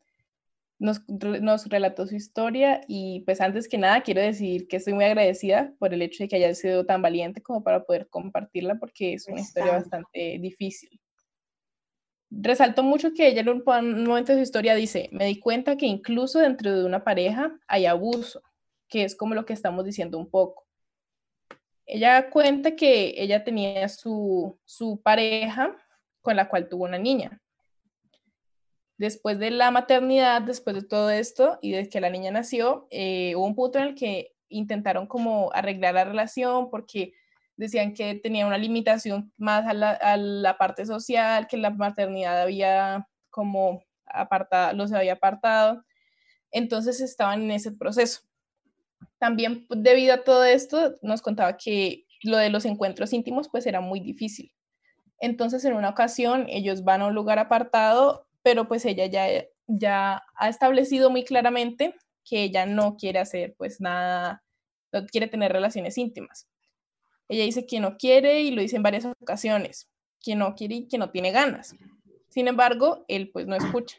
nos, 0.77 1.01
nos, 1.07 1.67
relató 1.67 2.05
su 2.05 2.15
historia 2.15 2.81
y 2.87 3.21
pues 3.21 3.39
antes 3.39 3.69
que 3.69 3.77
nada 3.77 4.01
quiero 4.01 4.21
decir 4.21 4.67
que 4.67 4.77
estoy 4.77 4.93
muy 4.93 5.05
agradecida 5.05 5.73
por 5.79 5.93
el 5.93 6.01
hecho 6.01 6.23
de 6.23 6.27
que 6.27 6.35
haya 6.35 6.53
sido 6.53 6.85
tan 6.85 7.01
valiente 7.01 7.41
como 7.41 7.63
para 7.63 7.83
poder 7.85 8.09
compartirla 8.09 8.75
porque 8.75 9.13
es 9.13 9.27
una 9.27 9.39
historia 9.39 9.71
bastante 9.71 10.37
difícil. 10.39 10.99
Resaltó 12.29 12.83
mucho 12.83 13.13
que 13.13 13.27
ella 13.27 13.41
en 13.41 13.49
un 13.49 13.63
momento 14.05 14.31
de 14.31 14.39
su 14.39 14.43
historia 14.43 14.75
dice, 14.75 15.09
me 15.11 15.25
di 15.25 15.39
cuenta 15.39 15.77
que 15.77 15.85
incluso 15.85 16.39
dentro 16.39 16.77
de 16.77 16.85
una 16.85 17.03
pareja 17.03 17.57
hay 17.67 17.85
abuso, 17.85 18.41
que 18.87 19.03
es 19.03 19.15
como 19.15 19.35
lo 19.35 19.45
que 19.45 19.53
estamos 19.53 19.85
diciendo 19.85 20.17
un 20.17 20.29
poco 20.29 20.65
ella 21.85 22.29
cuenta 22.29 22.75
que 22.75 23.13
ella 23.17 23.43
tenía 23.43 23.87
su, 23.89 24.57
pareja 25.03 25.75
con 26.21 26.35
la 26.35 26.49
cual 26.49 26.67
tuvo 26.67 26.85
una 26.85 26.97
niña. 26.97 27.41
Después 28.97 29.39
de 29.39 29.51
la 29.51 29.71
maternidad, 29.71 30.41
después 30.41 30.75
de 30.75 30.83
todo 30.83 31.09
esto 31.09 31.59
y 31.61 31.71
desde 31.71 31.89
que 31.89 32.01
la 32.01 32.09
niña 32.09 32.31
nació, 32.31 32.87
eh, 32.89 33.35
hubo 33.35 33.45
un 33.45 33.55
punto 33.55 33.77
en 33.77 33.85
el 33.85 33.95
que 33.95 34.33
intentaron 34.47 35.05
como 35.05 35.51
arreglar 35.53 35.95
la 35.95 36.05
relación 36.05 36.69
porque 36.69 37.13
decían 37.57 37.93
que 37.93 38.15
tenía 38.15 38.47
una 38.47 38.57
limitación 38.57 39.31
más 39.37 39.65
a 39.65 39.73
la, 39.73 39.91
a 39.91 40.17
la 40.17 40.57
parte 40.57 40.85
social, 40.85 41.47
que 41.47 41.57
la 41.57 41.69
maternidad 41.69 42.41
había 42.41 43.07
como 43.29 43.83
apartado, 44.05 44.73
los 44.73 44.91
había 44.91 45.13
apartado. 45.13 45.83
Entonces 46.51 47.01
estaban 47.01 47.43
en 47.43 47.51
ese 47.51 47.71
proceso. 47.71 48.21
También 49.19 49.67
pues, 49.67 49.81
debido 49.83 50.13
a 50.13 50.23
todo 50.23 50.43
esto, 50.43 50.95
nos 51.01 51.21
contaba 51.21 51.57
que 51.57 52.05
lo 52.23 52.37
de 52.37 52.49
los 52.49 52.65
encuentros 52.65 53.13
íntimos 53.13 53.49
pues 53.49 53.65
era 53.65 53.81
muy 53.81 53.99
difícil. 53.99 54.51
Entonces 55.19 55.63
en 55.65 55.73
una 55.73 55.89
ocasión 55.89 56.45
ellos 56.49 56.83
van 56.83 57.01
a 57.01 57.07
un 57.07 57.15
lugar 57.15 57.39
apartado, 57.39 58.27
pero 58.43 58.67
pues 58.67 58.85
ella 58.85 59.05
ya, 59.07 59.27
ya 59.67 60.23
ha 60.35 60.49
establecido 60.49 61.09
muy 61.09 61.23
claramente 61.23 61.95
que 62.23 62.43
ella 62.43 62.65
no 62.65 62.97
quiere 62.97 63.19
hacer 63.19 63.55
pues 63.57 63.79
nada, 63.79 64.43
no 64.91 65.05
quiere 65.05 65.27
tener 65.27 65.51
relaciones 65.51 65.97
íntimas. 65.97 66.47
Ella 67.27 67.43
dice 67.43 67.65
que 67.65 67.79
no 67.79 67.97
quiere 67.97 68.41
y 68.41 68.51
lo 68.51 68.61
dice 68.61 68.75
en 68.75 68.83
varias 68.83 69.05
ocasiones, 69.05 69.89
que 70.19 70.35
no 70.35 70.55
quiere 70.55 70.75
y 70.75 70.87
que 70.87 70.97
no 70.97 71.09
tiene 71.09 71.31
ganas. 71.31 71.75
Sin 72.29 72.47
embargo, 72.47 73.05
él 73.07 73.29
pues 73.31 73.47
no 73.47 73.55
escucha. 73.55 73.97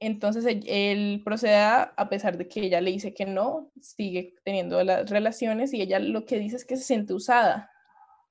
Entonces 0.00 0.44
él 0.66 1.22
procede 1.24 1.56
a, 1.56 2.08
pesar 2.08 2.38
de 2.38 2.46
que 2.46 2.60
ella 2.60 2.80
le 2.80 2.92
dice 2.92 3.14
que 3.14 3.26
no, 3.26 3.70
sigue 3.80 4.34
teniendo 4.44 4.82
las 4.84 5.10
relaciones 5.10 5.74
y 5.74 5.82
ella 5.82 5.98
lo 5.98 6.24
que 6.24 6.38
dice 6.38 6.56
es 6.56 6.64
que 6.64 6.76
se 6.76 6.84
siente 6.84 7.14
usada, 7.14 7.70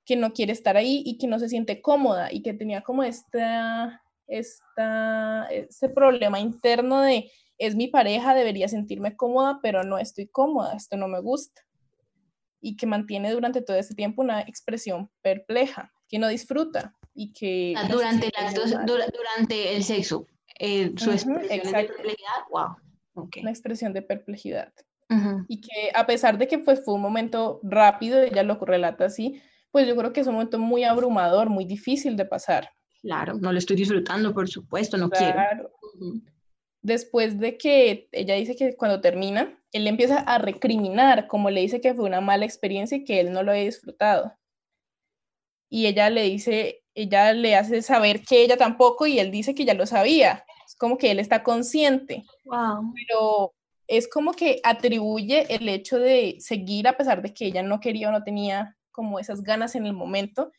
que 0.06 0.16
no 0.16 0.32
quiere 0.32 0.52
estar 0.52 0.76
ahí 0.76 1.02
y 1.04 1.18
que 1.18 1.26
no 1.26 1.38
se 1.38 1.48
siente 1.48 1.82
cómoda 1.82 2.32
y 2.32 2.42
que 2.42 2.54
tenía 2.54 2.80
como 2.80 3.02
esta, 3.02 4.02
esta, 4.26 5.46
este 5.50 5.90
problema 5.90 6.40
interno 6.40 7.02
de 7.02 7.30
es 7.58 7.74
mi 7.74 7.88
pareja, 7.88 8.34
debería 8.34 8.68
sentirme 8.68 9.16
cómoda, 9.16 9.58
pero 9.62 9.82
no 9.82 9.98
estoy 9.98 10.28
cómoda, 10.28 10.74
esto 10.74 10.96
no 10.96 11.08
me 11.08 11.20
gusta. 11.20 11.62
Y 12.60 12.76
que 12.76 12.86
mantiene 12.86 13.30
durante 13.32 13.62
todo 13.62 13.76
este 13.76 13.94
tiempo 13.94 14.22
una 14.22 14.40
expresión 14.42 15.10
perpleja, 15.22 15.92
que 16.08 16.18
no 16.18 16.28
disfruta 16.28 16.96
y 17.14 17.32
que... 17.32 17.74
Durante 17.90 18.26
el, 18.26 18.54
durante 18.86 19.76
el 19.76 19.84
sexo. 19.84 20.26
Eh, 20.58 20.92
su 20.96 21.12
expresión 21.12 21.42
de 21.42 21.70
perplejidad, 21.70 22.40
wow. 22.50 22.76
Una 23.40 23.50
expresión 23.50 23.92
de 23.92 24.02
perplejidad. 24.02 24.72
Y 25.48 25.62
que 25.62 25.90
a 25.94 26.06
pesar 26.06 26.36
de 26.36 26.46
que 26.46 26.58
pues, 26.58 26.84
fue 26.84 26.94
un 26.94 27.00
momento 27.00 27.60
rápido, 27.62 28.20
ella 28.20 28.42
lo 28.42 28.56
relata 28.56 29.06
así, 29.06 29.40
pues 29.70 29.86
yo 29.86 29.96
creo 29.96 30.12
que 30.12 30.20
es 30.20 30.26
un 30.26 30.34
momento 30.34 30.58
muy 30.58 30.84
abrumador, 30.84 31.48
muy 31.48 31.64
difícil 31.64 32.16
de 32.16 32.26
pasar. 32.26 32.70
Claro, 33.00 33.34
no 33.34 33.52
lo 33.52 33.58
estoy 33.58 33.76
disfrutando, 33.76 34.34
por 34.34 34.48
supuesto, 34.48 34.96
no 34.96 35.08
quiero. 35.08 35.40
Después 36.82 37.38
de 37.38 37.58
que 37.58 38.08
ella 38.12 38.34
dice 38.34 38.56
que 38.56 38.76
cuando 38.76 39.00
termina, 39.00 39.58
él 39.72 39.86
empieza 39.86 40.18
a 40.20 40.38
recriminar, 40.38 41.26
como 41.26 41.50
le 41.50 41.60
dice 41.60 41.80
que 41.80 41.94
fue 41.94 42.04
una 42.04 42.20
mala 42.20 42.44
experiencia 42.44 42.96
y 42.96 43.04
que 43.04 43.20
él 43.20 43.32
no 43.32 43.42
lo 43.42 43.50
había 43.50 43.64
disfrutado. 43.64 44.32
Y 45.68 45.86
ella 45.86 46.08
le 46.08 46.22
dice, 46.22 46.84
ella 46.94 47.32
le 47.32 47.56
hace 47.56 47.82
saber 47.82 48.22
que 48.22 48.42
ella 48.42 48.56
tampoco 48.56 49.06
y 49.06 49.18
él 49.18 49.30
dice 49.30 49.54
que 49.54 49.64
ya 49.64 49.74
lo 49.74 49.86
sabía. 49.86 50.44
Es 50.66 50.74
como 50.76 50.96
que 50.98 51.10
él 51.10 51.18
está 51.18 51.42
consciente. 51.42 52.24
Pero 52.94 53.54
es 53.86 54.08
como 54.08 54.32
que 54.32 54.60
atribuye 54.64 55.54
el 55.54 55.68
hecho 55.68 55.98
de 55.98 56.36
seguir 56.40 56.88
a 56.88 56.96
pesar 56.96 57.22
de 57.22 57.32
que 57.34 57.46
ella 57.46 57.62
no 57.62 57.80
quería 57.80 58.08
o 58.08 58.12
no 58.12 58.22
tenía 58.22 58.76
como 58.90 59.18
esas 59.18 59.42
ganas 59.42 59.74
en 59.74 59.86
el 59.86 59.92
momento 59.92 60.52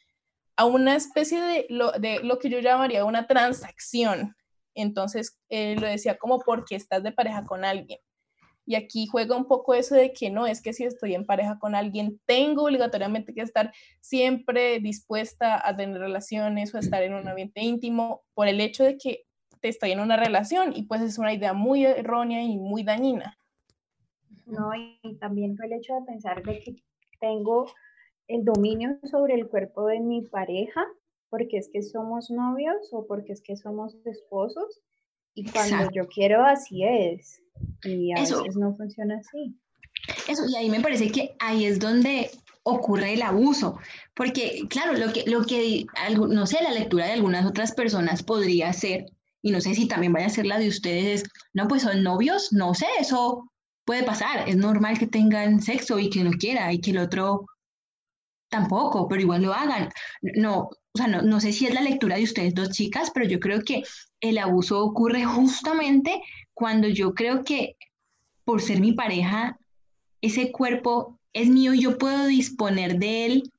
a 0.56 0.66
una 0.66 0.96
especie 0.96 1.40
de 1.42 1.66
lo, 1.70 1.92
de 1.92 2.20
lo 2.22 2.38
que 2.38 2.50
yo 2.50 2.60
llamaría 2.60 3.06
una 3.06 3.28
transacción. 3.28 4.36
Entonces, 4.82 5.40
eh, 5.50 5.76
lo 5.76 5.88
decía 5.88 6.18
como 6.18 6.40
porque 6.40 6.76
estás 6.76 7.04
de 7.04 7.12
pareja 7.12 7.46
con 7.46 7.66
alguien. 7.66 8.00
Y 8.66 8.76
aquí 8.76 9.08
juega 9.08 9.36
un 9.36 9.48
poco 9.48 9.74
eso 9.74 9.96
de 9.96 10.14
que 10.14 10.30
no, 10.30 10.46
es 10.46 10.62
que 10.62 10.74
si 10.74 10.84
estoy 10.84 11.16
en 11.16 11.26
pareja 11.26 11.58
con 11.58 11.74
alguien, 11.74 12.20
tengo 12.26 12.66
obligatoriamente 12.66 13.34
que 13.34 13.42
estar 13.42 13.74
siempre 14.00 14.80
dispuesta 14.80 15.68
a 15.68 15.76
tener 15.76 16.00
relaciones 16.00 16.74
o 16.76 16.78
estar 16.78 17.02
en 17.02 17.16
un 17.16 17.28
ambiente 17.28 17.62
íntimo 17.62 18.22
por 18.36 18.48
el 18.48 18.62
hecho 18.62 18.84
de 18.84 18.98
que 18.98 19.26
te 19.60 19.70
estoy 19.70 19.92
en 19.92 20.00
una 20.00 20.18
relación 20.18 20.74
y 20.76 20.84
pues 20.84 21.02
es 21.02 21.18
una 21.18 21.34
idea 21.34 21.54
muy 21.54 21.84
errónea 21.84 22.44
y 22.44 22.58
muy 22.58 22.84
dañina. 22.84 23.38
No, 24.46 24.72
y 24.76 25.16
también 25.16 25.58
fue 25.58 25.66
el 25.66 25.74
hecho 25.74 25.96
de 25.96 26.02
pensar 26.06 26.44
de 26.44 26.60
que 26.60 26.84
tengo 27.20 27.72
el 28.28 28.46
dominio 28.46 29.00
sobre 29.10 29.34
el 29.34 29.48
cuerpo 29.48 29.88
de 29.88 30.00
mi 30.00 30.22
pareja 30.22 30.86
porque 31.30 31.58
es 31.58 31.70
que 31.72 31.82
somos 31.84 32.30
novios 32.30 32.78
o 32.92 33.06
porque 33.08 33.34
es 33.34 33.42
que 33.42 33.56
somos 33.56 33.96
esposos 34.06 34.82
y 35.34 35.50
cuando 35.50 35.90
yo 35.92 36.08
quiero 36.08 36.44
así 36.44 36.84
es. 36.84 37.42
Y 37.84 38.12
a 38.14 38.22
veces 38.22 38.56
no 38.56 38.76
funciona 38.76 39.18
así. 39.20 39.56
Eso, 40.28 40.44
y 40.48 40.56
ahí 40.56 40.70
me 40.70 40.82
parece 40.82 41.12
que 41.12 41.36
ahí 41.40 41.66
es 41.66 41.80
donde 41.80 42.32
ocurre 42.64 43.14
el 43.14 43.22
abuso, 43.22 43.80
porque 44.14 44.68
claro, 44.70 44.94
lo 44.94 45.12
que, 45.12 45.24
lo 45.26 45.44
que, 45.44 45.86
no 46.30 46.46
sé, 46.46 46.62
la 46.62 46.72
lectura 46.72 47.06
de 47.06 47.14
algunas 47.14 47.46
otras 47.46 47.74
personas 47.74 48.22
podría 48.22 48.72
ser, 48.74 49.06
y 49.42 49.52
no 49.52 49.62
sé 49.62 49.74
si 49.74 49.88
también 49.88 50.14
vaya 50.14 50.28
a 50.28 50.30
ser 50.30 50.46
la 50.46 50.60
de 50.60 50.68
ustedes, 50.68 51.24
es, 51.24 51.30
no, 51.54 51.68
pues 51.68 51.84
son 51.84 52.04
novios, 52.04 52.52
no 52.52 52.74
sé, 52.74 52.86
eso 53.00 53.50
puede 53.86 54.04
pasar, 54.04 54.48
es 54.48 54.56
normal 54.56 55.00
que 55.00 55.08
tengan 55.08 55.62
sexo 55.62 55.98
y 56.00 56.10
que 56.10 56.24
no 56.24 56.32
quiera 56.32 56.72
y 56.72 56.80
que 56.80 56.92
el 56.92 57.00
otro 57.00 57.46
tampoco, 58.50 59.08
pero 59.08 59.22
igual 59.22 59.44
lo 59.44 59.54
hagan. 59.54 59.90
No, 60.22 60.70
o 60.94 60.98
sea, 60.98 61.08
no, 61.08 61.22
no 61.22 61.40
sé 61.40 61.54
si 61.54 61.66
es 61.66 61.74
la 61.74 61.82
lectura 61.82 62.16
de 62.16 62.24
ustedes 62.24 62.54
dos 62.56 62.70
chicas, 62.72 63.12
pero 63.14 63.28
yo 63.28 63.40
creo 63.40 63.64
que 63.64 63.84
el 64.22 64.38
abuso 64.38 64.84
ocurre 64.84 65.24
justamente 65.24 66.22
cuando 66.54 66.88
yo 66.88 67.14
creo 67.14 67.44
que 67.44 67.76
por 68.44 68.62
ser 68.62 68.82
mi 68.82 68.94
pareja, 68.94 69.58
ese 70.22 70.52
cuerpo 70.52 71.20
es 71.34 71.48
mío 71.50 71.74
y 71.74 71.82
yo 71.82 71.98
puedo 71.98 72.26
disponer 72.26 72.98
de 72.98 73.26
él 73.26 73.52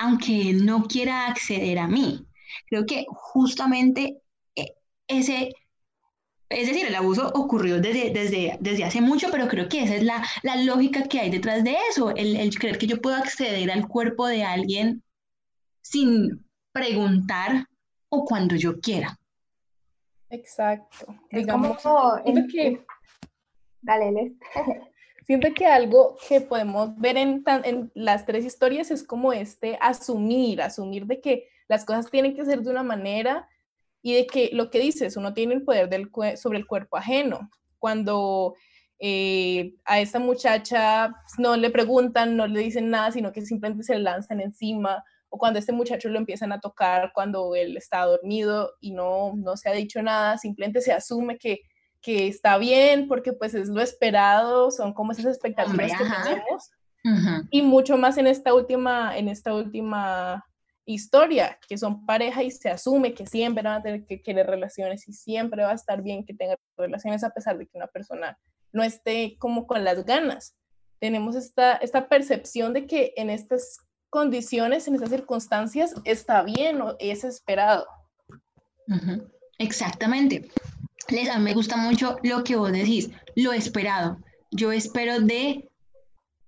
aunque 0.00 0.48
él 0.48 0.64
no 0.64 0.84
quiera 0.84 1.26
acceder 1.26 1.78
a 1.78 1.86
mí. 1.86 2.26
Creo 2.66 2.86
que 2.86 3.04
justamente 3.08 4.16
eh, 4.56 4.72
ese, 5.06 5.52
es 6.48 6.68
decir, 6.68 6.86
el 6.86 6.94
abuso 6.94 7.30
ocurrió 7.34 7.80
desde, 7.80 8.10
desde, 8.10 8.56
desde 8.60 8.84
hace 8.84 9.02
mucho, 9.02 9.28
pero 9.30 9.46
creo 9.46 9.68
que 9.68 9.82
esa 9.82 9.96
es 9.96 10.02
la, 10.02 10.26
la 10.42 10.56
lógica 10.56 11.02
que 11.02 11.20
hay 11.20 11.30
detrás 11.30 11.64
de 11.64 11.76
eso, 11.90 12.10
el, 12.16 12.36
el, 12.36 12.58
creer 12.58 12.78
que 12.78 12.86
yo 12.86 13.02
puedo 13.02 13.14
acceder 13.16 13.70
al 13.70 13.88
cuerpo 13.88 14.26
de 14.26 14.42
alguien 14.42 15.02
sin 15.82 16.46
preguntar 16.72 17.66
o 18.08 18.24
cuando 18.24 18.56
yo 18.56 18.80
quiera. 18.80 19.18
Exacto. 20.30 21.14
Digamos, 21.30 21.78
que... 22.52 22.84
Dale, 23.82 24.34
Siento 25.26 25.48
que 25.54 25.66
algo 25.66 26.16
que 26.28 26.40
podemos 26.40 26.96
ver 26.98 27.16
en, 27.16 27.44
en, 27.64 27.92
las 27.94 28.26
tres 28.26 28.44
historias 28.44 28.90
es 28.90 29.04
como 29.04 29.32
este 29.32 29.78
asumir, 29.80 30.60
asumir 30.60 31.06
de 31.06 31.20
que 31.20 31.48
las 31.68 31.84
cosas 31.84 32.10
tienen 32.10 32.34
que 32.34 32.44
ser 32.44 32.62
de 32.62 32.70
una 32.70 32.82
manera 32.82 33.48
y 34.02 34.14
de 34.14 34.26
que 34.26 34.50
lo 34.52 34.70
que 34.70 34.80
dices, 34.80 35.16
uno 35.16 35.32
tiene 35.32 35.54
el 35.54 35.62
poder 35.62 35.88
del, 35.88 36.10
sobre 36.36 36.58
el 36.58 36.66
cuerpo 36.66 36.96
ajeno. 36.96 37.48
Cuando 37.78 38.54
eh, 38.98 39.74
a 39.84 40.00
esta 40.00 40.18
muchacha 40.18 41.14
no 41.38 41.56
le 41.56 41.70
preguntan, 41.70 42.36
no 42.36 42.46
le 42.46 42.60
dicen 42.60 42.90
nada, 42.90 43.12
sino 43.12 43.32
que 43.32 43.42
simplemente 43.42 43.84
se 43.84 43.98
lanzan 43.98 44.40
encima 44.40 45.04
o 45.30 45.38
cuando 45.38 45.58
este 45.58 45.72
muchacho 45.72 46.08
lo 46.08 46.18
empiezan 46.18 46.52
a 46.52 46.60
tocar 46.60 47.12
cuando 47.14 47.54
él 47.54 47.76
está 47.76 48.04
dormido 48.04 48.72
y 48.80 48.90
no, 48.90 49.32
no 49.36 49.56
se 49.56 49.68
ha 49.68 49.72
dicho 49.72 50.02
nada, 50.02 50.36
simplemente 50.36 50.80
se 50.80 50.92
asume 50.92 51.38
que, 51.38 51.60
que 52.02 52.26
está 52.26 52.58
bien 52.58 53.06
porque 53.06 53.32
pues 53.32 53.54
es 53.54 53.68
lo 53.68 53.80
esperado, 53.80 54.70
son 54.70 54.92
como 54.92 55.12
esas 55.12 55.26
expectativas 55.26 55.92
que 55.92 56.04
tenemos. 56.04 56.70
Y 57.50 57.62
mucho 57.62 57.96
más 57.96 58.18
en 58.18 58.26
esta 58.26 58.52
última, 58.52 59.16
en 59.16 59.28
esta 59.28 59.54
última 59.54 60.44
historia, 60.84 61.58
que 61.68 61.78
son 61.78 62.04
pareja 62.04 62.42
y 62.42 62.50
se 62.50 62.68
asume 62.68 63.14
que 63.14 63.26
siempre 63.26 63.62
van 63.62 63.80
a 63.80 63.82
tener 63.82 64.04
que 64.04 64.20
querer 64.22 64.46
relaciones 64.46 65.08
y 65.08 65.12
siempre 65.12 65.62
va 65.62 65.70
a 65.70 65.74
estar 65.74 66.02
bien 66.02 66.24
que 66.24 66.34
tengan 66.34 66.56
relaciones 66.76 67.22
a 67.22 67.30
pesar 67.30 67.56
de 67.56 67.66
que 67.66 67.78
una 67.78 67.86
persona 67.86 68.36
no 68.72 68.82
esté 68.82 69.36
como 69.38 69.66
con 69.66 69.84
las 69.84 70.04
ganas. 70.04 70.56
Tenemos 70.98 71.36
esta, 71.36 71.76
esta 71.76 72.08
percepción 72.08 72.72
de 72.72 72.86
que 72.86 73.14
en 73.16 73.30
estas 73.30 73.78
condiciones, 74.10 74.86
en 74.88 74.96
esas 74.96 75.10
circunstancias, 75.10 75.94
está 76.04 76.42
bien 76.42 76.82
o 76.82 76.96
es 76.98 77.24
esperado. 77.24 77.86
Exactamente. 79.58 80.50
Les, 81.08 81.28
a 81.30 81.38
mí 81.38 81.44
me 81.44 81.54
gusta 81.54 81.76
mucho 81.76 82.18
lo 82.22 82.44
que 82.44 82.56
vos 82.56 82.72
decís, 82.72 83.10
lo 83.36 83.52
esperado. 83.52 84.18
Yo 84.50 84.72
espero 84.72 85.20
de 85.20 85.70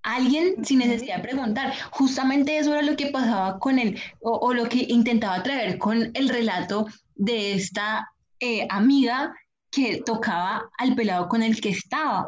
alguien 0.03 0.63
sin 0.63 0.79
necesidad 0.79 1.17
de 1.17 1.23
preguntar. 1.23 1.73
Justamente 1.91 2.57
eso 2.57 2.73
era 2.73 2.81
lo 2.81 2.95
que 2.95 3.07
pasaba 3.07 3.59
con 3.59 3.79
él, 3.79 3.99
o, 4.21 4.53
lo 4.53 4.67
que 4.69 4.85
intentaba 4.89 5.41
traer 5.41 5.77
con 5.77 6.11
el 6.13 6.29
relato 6.29 6.85
de 7.15 7.53
esta 7.53 8.11
eh, 8.39 8.67
amiga 8.69 9.33
que 9.71 10.01
tocaba 10.05 10.69
al 10.77 10.95
pelado 10.95 11.27
con 11.27 11.41
el 11.41 11.59
que 11.59 11.69
estaba 11.69 12.27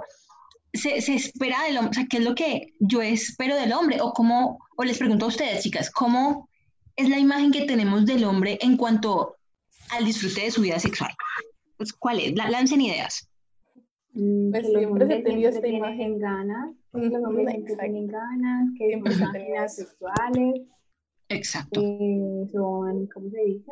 se, 0.76 1.02
se, 1.02 1.16
espera 1.16 1.64
del 1.64 1.78
hombre, 1.78 1.92
o 1.92 1.94
sea, 1.94 2.06
¿qué 2.10 2.18
es 2.18 2.24
lo 2.24 2.36
que 2.36 2.74
yo 2.80 3.02
espero 3.02 3.56
del 3.56 3.74
hombre? 3.74 4.00
O 4.02 4.14
cómo, 4.14 4.60
o 4.76 4.84
les 4.84 4.98
pregunto 4.98 5.26
a 5.26 5.30
ustedes, 5.30 5.64
chicas, 5.64 5.92
¿cómo 5.92 6.50
es 6.96 7.10
la 7.10 7.20
imagen 7.20 7.52
que 7.52 7.66
tenemos 7.66 8.06
del 8.06 8.24
hombre 8.24 8.58
en 8.62 8.78
cuanto 8.78 9.36
al 9.92 10.06
disfrute 10.06 10.42
de 10.42 10.52
su 10.52 10.62
vida 10.62 10.80
sexual? 10.80 11.12
Pues, 11.78 11.94
¿Cuál 11.94 12.20
es? 12.20 12.36
La, 12.36 12.50
lancen 12.50 12.82
ideas. 12.82 13.30
Mm, 14.14 14.52
pues 14.52 14.68
siempre 14.68 15.08
se 15.08 15.14
ha 15.14 15.24
tenido 15.24 15.50
esta 15.50 15.68
imagen. 15.68 16.20
ganas, 16.20 16.74
los 16.94 17.24
hombres 17.24 17.50
siempre 17.52 17.76
tienen 17.76 18.08
ganas, 18.08 18.70
que 18.78 18.88
siempre 18.88 19.14
son 19.14 19.34
sexuales. 19.70 20.62
Exacto. 21.30 21.82
Eh, 21.82 22.48
son, 22.52 23.08
¿cómo 23.08 23.30
se 23.30 23.42
dice? 23.42 23.72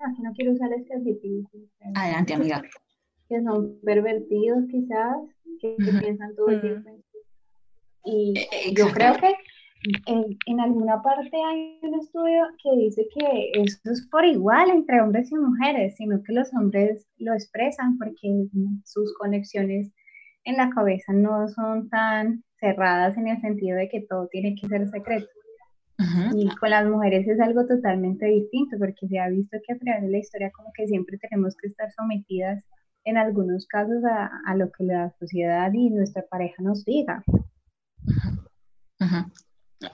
Aquí 0.00 0.22
no 0.22 0.32
quiero 0.32 0.52
usar 0.52 0.72
este 0.72 0.94
adjetivo. 0.94 1.48
Adelante, 1.94 2.34
amiga. 2.34 2.62
Que 3.28 3.42
son 3.42 3.78
pervertidos 3.84 4.64
quizás, 4.70 5.16
que, 5.60 5.76
piensan 6.00 6.34
todo 6.36 6.48
el 6.48 6.60
tiempo 6.60 6.90
Y 8.04 8.38
eh, 8.38 8.48
eh, 8.52 8.74
yo 8.74 8.88
creo 8.90 9.14
que 9.14 9.34
en, 10.46 10.60
alguna 10.60 11.02
parte 11.02 11.36
hay 11.36 11.78
un 11.82 11.94
estudio 12.00 12.44
que 12.62 12.76
dice 12.76 13.06
que 13.14 13.50
eso 13.54 13.78
es 13.84 14.08
por 14.10 14.24
igual 14.24 14.70
entre 14.70 15.00
hombres 15.00 15.30
y 15.30 15.36
mujeres, 15.36 15.94
sino 15.96 16.22
que 16.22 16.32
los 16.32 16.52
hombres 16.54 17.06
lo 17.18 17.32
expresan 17.34 17.96
porque 17.98 18.48
sus 18.84 19.14
conexiones 19.18 19.92
en 20.44 20.56
la 20.56 20.70
cabeza 20.70 21.12
no 21.12 21.48
son 21.48 21.88
tan 21.90 22.42
cerradas 22.58 23.16
en 23.16 23.28
el 23.28 23.40
sentido 23.40 23.76
de 23.76 23.88
que 23.88 24.00
todo 24.08 24.28
tiene 24.28 24.54
que 24.60 24.66
ser 24.66 24.88
secreto. 24.88 25.28
Y 26.32 26.48
con 26.56 26.70
las 26.70 26.86
mujeres 26.86 27.26
es 27.26 27.40
algo 27.40 27.66
totalmente 27.66 28.26
distinto 28.26 28.76
porque 28.78 29.08
se 29.08 29.18
ha 29.18 29.28
visto 29.28 29.58
que 29.66 29.72
a 29.72 29.78
través 29.78 30.02
de 30.02 30.10
la 30.10 30.18
historia 30.18 30.50
como 30.52 30.70
que 30.72 30.86
siempre 30.86 31.18
tenemos 31.18 31.56
que 31.56 31.66
estar 31.66 31.90
sometidas 31.90 32.62
en 33.08 33.16
algunos 33.16 33.66
casos 33.66 34.02
a, 34.04 34.54
lo 34.54 34.70
que 34.70 34.84
la 34.84 35.14
sociedad 35.18 35.72
y 35.72 35.90
nuestra 35.90 36.22
pareja 36.26 36.62
nos 36.62 36.84
diga. 36.84 37.24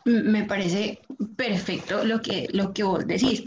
Me 0.05 0.45
parece 0.45 1.01
perfecto 1.37 2.05
lo 2.05 2.21
que, 2.21 2.49
lo 2.53 2.73
que 2.73 2.83
vos 2.83 3.07
decís. 3.07 3.45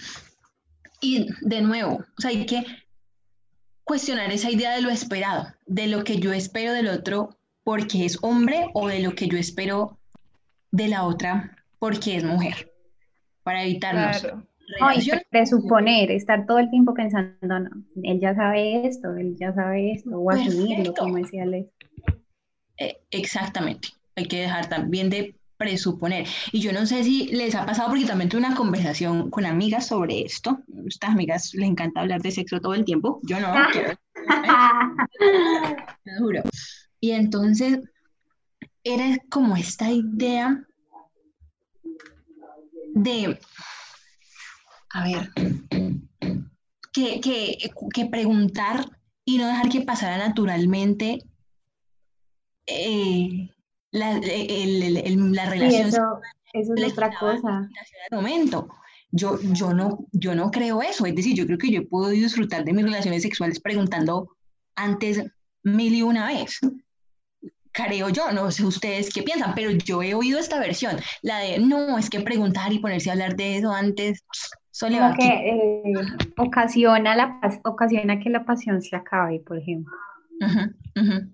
Y 1.02 1.28
de 1.42 1.62
nuevo, 1.62 2.04
hay 2.24 2.46
que 2.46 2.64
cuestionar 3.84 4.32
esa 4.32 4.50
idea 4.50 4.74
de 4.74 4.82
lo 4.82 4.90
esperado, 4.90 5.48
de 5.66 5.88
lo 5.88 6.04
que 6.04 6.18
yo 6.18 6.32
espero 6.32 6.74
del 6.74 6.88
otro 6.88 7.38
porque 7.64 8.06
es 8.06 8.18
hombre 8.22 8.70
o 8.74 8.88
de 8.88 9.02
lo 9.02 9.16
que 9.16 9.28
yo 9.28 9.38
espero 9.38 10.00
de 10.72 10.88
la 10.88 11.04
otra 11.04 11.58
porque 11.80 12.16
es 12.16 12.24
mujer, 12.24 12.74
para 13.44 13.64
evitarnos. 13.64 14.26
Ay, 14.82 15.00
presuponer, 15.30 16.12
estar 16.12 16.46
todo 16.46 16.60
el 16.60 16.70
tiempo 16.70 16.94
pensando, 16.94 17.36
no, 17.42 17.70
él 18.04 18.20
ya 18.20 18.36
sabe 18.36 18.86
esto, 18.86 19.16
él 19.16 19.36
ya 19.40 19.54
sabe 19.54 19.94
esto, 19.94 20.12
o 20.12 20.30
asumirlo, 20.30 20.94
como 20.94 21.18
decía 21.18 21.46
Les. 21.46 21.68
Eh, 22.78 22.98
exactamente, 23.12 23.90
hay 24.16 24.26
que 24.26 24.42
dejar 24.42 24.68
también 24.68 25.10
de 25.10 25.38
presuponer. 25.58 26.28
Y 26.52 26.60
yo 26.60 26.72
no 26.72 26.86
sé 26.86 27.04
si 27.04 27.28
les 27.28 27.56
ha 27.56 27.66
pasado, 27.66 27.90
porque 27.90 28.06
también 28.06 28.30
tuve 28.30 28.40
una 28.40 28.56
conversación 28.56 29.30
con 29.30 29.46
amigas 29.46 29.88
sobre 29.88 30.22
esto. 30.22 30.52
A 30.52 30.88
estas 30.88 31.12
amigas 31.12 31.54
les 31.54 31.68
encanta 31.68 32.02
hablar 32.02 32.22
de 32.22 32.32
sexo 32.32 32.60
todo 32.60 32.74
el 32.74 32.86
tiempo. 32.86 33.20
Yo 33.24 33.40
no, 33.40 33.54
quiero, 33.72 33.92
¿eh? 33.92 33.98
juro. 36.20 36.44
Y 37.00 37.12
entonces 37.12 37.80
era 38.84 39.18
como 39.30 39.56
esta 39.56 39.92
idea 39.92 40.64
de 42.94 43.40
a 44.98 45.04
ver, 45.04 45.30
que, 46.92 47.72
que, 47.94 48.06
preguntar 48.08 48.90
y 49.26 49.38
no 49.38 49.48
dejar 49.48 49.70
que 49.70 49.82
pasara 49.82 50.18
naturalmente 50.18 51.20
eh, 52.66 53.50
la, 53.92 54.18
el, 54.18 55.34
la, 55.34 55.50
relación. 55.50 55.90
eso, 55.90 56.20
es 56.54 56.70
otra 56.92 57.12
cosa. 57.20 57.70
momento. 58.12 58.68
yo, 59.12 59.40
yo, 59.42 59.74
no, 59.74 60.06
yo 60.12 60.34
no 60.34 60.50
creo 60.50 60.82
eso. 60.82 61.06
Es 61.06 61.16
decir, 61.16 61.36
yo 61.36 61.46
creo 61.46 61.60
que 61.60 61.72
yo 61.72 61.82
he 61.82 61.86
podido 61.86 62.24
disfrutar 62.24 62.66
de 62.66 62.74
mis 62.74 62.86
relaciones 62.86 63.22
sexuales 63.22 63.60
preguntando 63.60 64.36
antes 64.76 65.24
mil 65.64 65.94
y 65.94 66.02
una 66.02 66.28
vez. 66.28 66.60
Creo 67.72 68.10
yo, 68.10 68.32
no 68.32 68.50
sé 68.50 68.66
ustedes 68.66 69.14
qué 69.14 69.22
piensan, 69.22 69.54
pero 69.54 69.70
yo 69.70 70.02
he 70.02 70.16
oído 70.16 70.40
esta 70.40 70.60
versión, 70.60 71.00
la 71.22 71.38
de 71.38 71.60
no, 71.60 72.00
es 72.00 72.10
que 72.10 72.22
preguntar 72.22 72.74
y 72.74 72.80
ponerse 72.80 73.12
a 73.12 73.14
hablar 73.14 73.36
de 73.36 73.58
eso 73.58 73.72
antes 73.72 74.26
que 75.18 75.28
eh, 75.28 75.94
ocasiona, 76.38 77.16
la, 77.16 77.40
ocasiona 77.64 78.20
que 78.20 78.30
la 78.30 78.46
pasión 78.46 78.82
se 78.82 78.96
acabe, 78.96 79.40
por 79.40 79.58
ejemplo. 79.58 79.94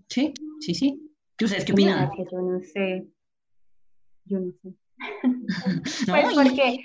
Sí, 0.07 0.33
sí, 0.59 0.73
sí. 0.73 1.11
¿Ustedes 1.41 1.65
qué 1.65 1.73
opinan? 1.73 2.09
yo 2.31 2.41
no 2.41 2.59
sé. 2.61 3.05
Yo 4.25 4.39
no 4.39 4.51
sé. 4.61 4.73
pues 6.09 6.33
porque, 6.33 6.83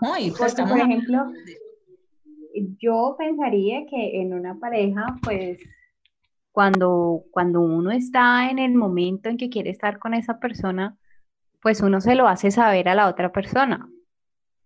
porque 0.00 0.62
por 0.68 0.78
ejemplo, 0.78 1.32
yo 2.78 3.14
pensaría 3.18 3.86
que 3.86 4.20
en 4.20 4.34
una 4.34 4.58
pareja, 4.58 5.16
pues 5.22 5.58
cuando, 6.52 7.24
cuando 7.30 7.60
uno 7.60 7.90
está 7.90 8.50
en 8.50 8.58
el 8.58 8.74
momento 8.74 9.28
en 9.28 9.38
que 9.38 9.48
quiere 9.48 9.70
estar 9.70 9.98
con 9.98 10.12
esa 10.12 10.38
persona, 10.38 10.98
pues 11.62 11.80
uno 11.80 12.00
se 12.00 12.14
lo 12.14 12.28
hace 12.28 12.50
saber 12.50 12.88
a 12.88 12.94
la 12.94 13.08
otra 13.08 13.32
persona. 13.32 13.88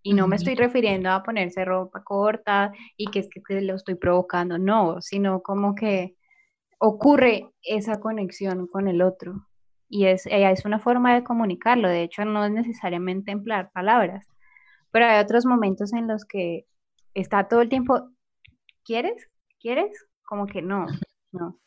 Y 0.02 0.14
no 0.14 0.26
me 0.26 0.36
estoy 0.36 0.54
refiriendo 0.56 1.10
a 1.10 1.22
ponerse 1.22 1.64
ropa 1.64 2.02
corta 2.02 2.72
y 2.96 3.06
que 3.06 3.20
es 3.20 3.28
que 3.28 3.60
lo 3.60 3.74
estoy 3.74 3.94
provocando, 3.94 4.58
no, 4.58 5.00
sino 5.00 5.42
como 5.42 5.74
que 5.74 6.16
ocurre 6.78 7.48
esa 7.62 8.00
conexión 8.00 8.66
con 8.66 8.88
el 8.88 9.02
otro. 9.02 9.46
Y 9.88 10.06
es, 10.06 10.26
es 10.26 10.64
una 10.64 10.80
forma 10.80 11.14
de 11.14 11.22
comunicarlo, 11.22 11.88
de 11.88 12.02
hecho 12.02 12.24
no 12.24 12.44
es 12.44 12.50
necesariamente 12.50 13.30
emplear 13.30 13.70
palabras, 13.72 14.26
pero 14.90 15.06
hay 15.06 15.22
otros 15.22 15.46
momentos 15.46 15.92
en 15.92 16.08
los 16.08 16.24
que 16.24 16.66
está 17.14 17.46
todo 17.46 17.60
el 17.60 17.68
tiempo, 17.68 18.08
¿quieres? 18.84 19.28
¿Quieres? 19.60 19.92
Como 20.24 20.46
que 20.46 20.62
no, 20.62 20.86
no. 21.30 21.58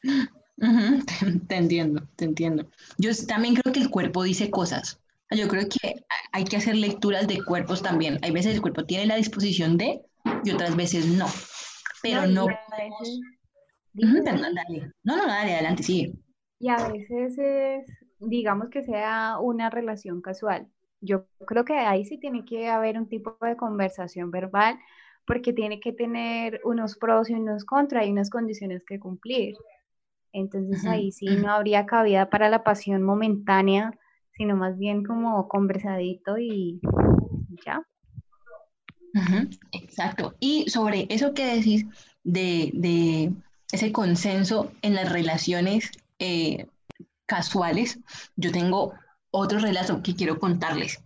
Te, 1.47 1.55
entiendo, 1.55 2.07
te 2.15 2.25
entiendo. 2.25 2.67
Yo 2.97 3.11
también 3.27 3.55
creo 3.55 3.73
que 3.73 3.81
el 3.81 3.89
cuerpo 3.89 4.23
dice 4.23 4.49
cosas. 4.49 5.01
Yo 5.35 5.47
creo 5.47 5.67
que 5.69 5.95
hay 6.31 6.43
que 6.43 6.57
hacer 6.57 6.75
lecturas 6.75 7.27
de 7.27 7.43
cuerpos 7.43 7.81
también. 7.81 8.19
Hay 8.21 8.31
veces 8.31 8.55
el 8.55 8.61
cuerpo 8.61 8.85
tiene 8.85 9.05
la 9.05 9.15
disposición 9.15 9.77
de 9.77 10.01
y 10.43 10.51
otras 10.51 10.75
veces 10.75 11.07
no. 11.07 11.27
Pero 12.01 12.27
no. 12.27 12.47
no, 13.93 14.07
no, 14.13 14.21
no, 15.03 15.27
dale, 15.27 15.53
adelante, 15.53 15.83
sigue. 15.83 16.13
Y 16.59 16.69
a 16.69 16.87
veces 16.87 17.37
es, 17.37 17.85
digamos 18.19 18.69
que 18.69 18.83
sea 18.83 19.37
una 19.39 19.69
relación 19.69 20.21
casual. 20.21 20.67
Yo 21.01 21.27
creo 21.45 21.65
que 21.65 21.73
ahí 21.73 22.05
sí 22.05 22.17
tiene 22.17 22.45
que 22.45 22.67
haber 22.69 22.97
un 22.97 23.07
tipo 23.07 23.37
de 23.41 23.57
conversación 23.57 24.31
verbal 24.31 24.79
porque 25.27 25.53
tiene 25.53 25.79
que 25.79 25.91
tener 25.91 26.61
unos 26.63 26.97
pros 26.97 27.29
y 27.29 27.33
unos 27.33 27.65
contras 27.65 28.05
y 28.05 28.11
unas 28.11 28.29
condiciones 28.29 28.83
que 28.85 28.99
cumplir. 28.99 29.55
Entonces 30.31 30.85
ahí 30.85 31.11
sí 31.11 31.27
no 31.27 31.51
habría 31.51 31.85
cabida 31.85 32.29
para 32.29 32.49
la 32.49 32.63
pasión 32.63 33.03
momentánea, 33.03 33.91
sino 34.37 34.55
más 34.55 34.77
bien 34.77 35.03
como 35.03 35.47
conversadito 35.47 36.37
y 36.37 36.79
ya. 37.65 37.81
Exacto. 39.71 40.35
Y 40.39 40.69
sobre 40.69 41.07
eso 41.09 41.33
que 41.33 41.45
decís 41.45 41.85
de, 42.23 43.33
ese 43.71 43.91
consenso 43.91 44.71
en 44.81 44.95
las 44.95 45.11
relaciones 45.11 45.91
eh, 46.19 46.67
casuales, 47.25 47.99
yo 48.35 48.51
tengo 48.51 48.93
otro 49.31 49.59
relato 49.59 50.01
que 50.03 50.15
quiero 50.15 50.37
contarles. 50.39 51.01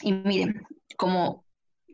Y 0.00 0.12
miren, 0.12 0.66
como 0.96 1.44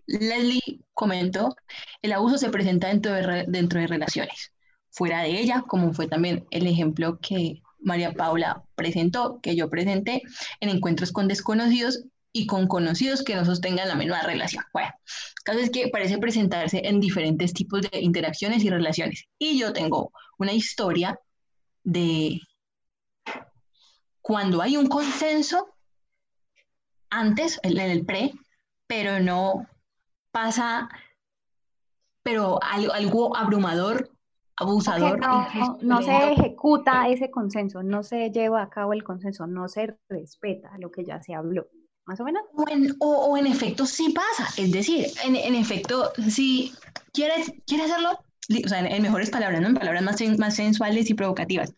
Leslie 0.07 0.81
comentó, 0.93 1.57
el 2.03 2.13
abuso 2.13 2.39
se 2.39 2.51
presenta 2.51 2.89
dentro 2.89 3.13
de, 3.13 3.45
dentro 3.49 3.81
de 3.81 3.87
relaciones, 3.87 4.53
fuera 4.91 5.23
de 5.23 5.41
ella, 5.41 5.65
como 5.67 5.93
fue 5.93 6.07
también 6.07 6.47
el 6.51 6.67
ejemplo 6.67 7.19
que 7.21 7.63
María 7.85 8.13
Paula 8.13 8.65
presentó, 8.75 9.41
que 9.41 9.55
yo 9.55 9.71
presenté 9.71 10.23
en 10.61 10.71
encuentros 10.71 11.13
con 11.13 11.29
desconocidos 11.29 12.05
y 12.33 12.47
con 12.47 12.67
conocidos 12.67 13.23
que 13.23 13.37
no 13.37 13.45
sostengan 13.45 13.87
la 13.87 13.95
misma 13.95 14.23
relación. 14.23 14.65
Bueno, 14.73 14.91
el 15.07 15.45
caso 15.45 15.59
es 15.61 15.71
que 15.71 15.89
parece 15.89 16.19
presentarse 16.19 16.83
en 16.85 16.99
diferentes 16.99 17.53
tipos 17.53 17.83
de 17.83 18.01
interacciones 18.01 18.65
y 18.65 18.71
relaciones. 18.71 19.27
Y 19.39 19.59
yo 19.59 19.73
tengo 19.73 20.13
una 20.39 20.53
historia 20.53 21.19
de 21.85 22.41
cuando 24.21 24.63
hay 24.63 24.77
un 24.77 24.89
consenso 24.89 25.69
antes, 27.11 27.61
en 27.63 27.79
el 27.79 28.05
pre, 28.05 28.33
pero 28.89 29.21
no 29.21 29.69
pasa, 30.33 30.89
pero 32.25 32.59
algo, 32.63 32.93
algo 32.93 33.37
abrumador, 33.37 34.11
abusador. 34.57 35.21
no, 35.83 36.03
se 36.03 36.33
ejecuta 36.33 37.09
ese 37.09 37.31
consenso, 37.31 37.83
no 37.83 38.03
se 38.03 38.31
lleva 38.31 38.63
a 38.63 38.71
cabo 38.71 38.93
el 38.93 39.03
consenso, 39.03 39.47
no 39.47 39.69
se 39.69 39.97
respeta 40.09 40.71
lo 40.79 40.91
que 40.91 41.05
ya 41.05 41.23
se 41.23 41.35
habló. 41.35 41.67
Más 42.07 42.21
o 42.21 42.25
menos. 42.25 42.43
O 43.01 43.37
en, 43.37 43.47
efecto 43.47 43.87
sí 43.87 44.11
pasa, 44.11 44.53
es 44.59 44.71
decir, 44.71 45.07
en, 45.25 45.55
efecto, 45.55 46.13
si 46.29 46.75
quieres, 47.13 47.51
quieres 47.67 47.91
hacerlo, 47.91 48.11
o 48.13 48.69
sea, 48.69 48.81
en, 48.81 49.03
mejores 49.03 49.31
palabras, 49.31 49.63
¿no? 49.63 49.69
En 49.69 49.75
palabras 49.75 50.03
más, 50.03 50.21
más 50.39 50.55
sensuales 50.55 51.09
y 51.09 51.15
provocativas. 51.15 51.73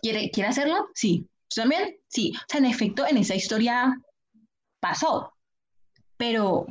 ¿Quiere, 0.00 0.30
¿Quiere 0.30 0.48
hacerlo? 0.48 0.88
Sí. 0.94 1.28
¿También? 1.54 1.96
Sí. 2.08 2.32
O 2.34 2.44
sea, 2.48 2.58
en 2.58 2.66
efecto, 2.66 3.06
en 3.06 3.18
esa 3.18 3.34
historia 3.34 4.00
pasó. 4.80 5.34
Pero 6.16 6.66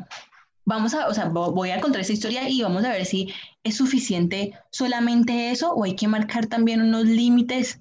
vamos 0.66 0.94
a, 0.94 1.08
o 1.08 1.14
sea, 1.14 1.26
voy 1.30 1.70
a 1.70 1.80
contar 1.80 2.02
esa 2.02 2.14
historia 2.14 2.50
y 2.50 2.62
vamos 2.64 2.84
a 2.86 2.92
ver 2.92 3.06
si 3.06 3.32
es 3.64 3.78
suficiente 3.78 4.54
solamente 4.72 5.52
eso 5.52 5.74
o 5.74 5.84
hay 5.84 5.96
que 5.96 6.08
marcar 6.08 6.48
también 6.48 6.82
unos 6.82 7.06
límites 7.06 7.80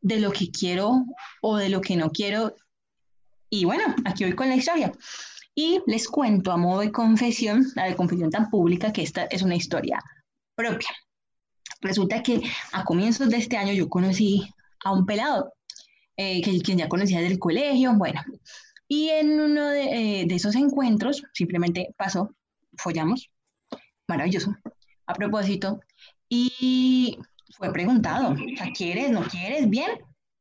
de 0.00 0.20
lo 0.20 0.32
que 0.32 0.50
quiero 0.50 1.04
o 1.42 1.56
de 1.56 1.68
lo 1.68 1.80
que 1.80 1.96
no 1.96 2.10
quiero. 2.10 2.54
Y 3.50 3.64
bueno, 3.64 3.94
aquí 4.04 4.24
voy 4.24 4.34
con 4.34 4.48
la 4.48 4.56
historia. 4.56 4.92
Y 5.54 5.80
les 5.86 6.08
cuento 6.08 6.52
a 6.52 6.56
modo 6.56 6.80
de 6.80 6.92
confesión, 6.92 7.66
la 7.74 7.86
de 7.86 7.96
confesión 7.96 8.30
tan 8.30 8.48
pública 8.50 8.92
que 8.92 9.02
esta 9.02 9.24
es 9.24 9.42
una 9.42 9.56
historia 9.56 10.00
propia. 10.54 10.90
Resulta 11.80 12.22
que 12.22 12.42
a 12.72 12.84
comienzos 12.84 13.28
de 13.30 13.38
este 13.38 13.56
año 13.56 13.72
yo 13.72 13.88
conocí 13.88 14.48
a 14.84 14.92
un 14.92 15.06
pelado, 15.06 15.52
eh, 16.16 16.42
que 16.42 16.60
quien 16.60 16.78
ya 16.78 16.88
conocía 16.88 17.20
del 17.20 17.38
colegio, 17.38 17.94
bueno, 17.94 18.20
y 18.88 19.10
en 19.10 19.38
uno 19.38 19.70
eh, 19.70 20.24
de, 20.26 20.34
esos 20.34 20.54
encuentros, 20.54 21.22
simplemente 21.34 21.94
pasó, 21.96 22.34
follamos, 22.76 23.30
maravilloso, 24.08 24.56
a 25.08 25.14
propósito, 25.14 25.80
y 26.28 27.18
fue 27.56 27.72
preguntado, 27.72 28.36
¿quieres, 28.76 29.10
no 29.10 29.22
quieres? 29.22 29.68
Bien, 29.68 29.90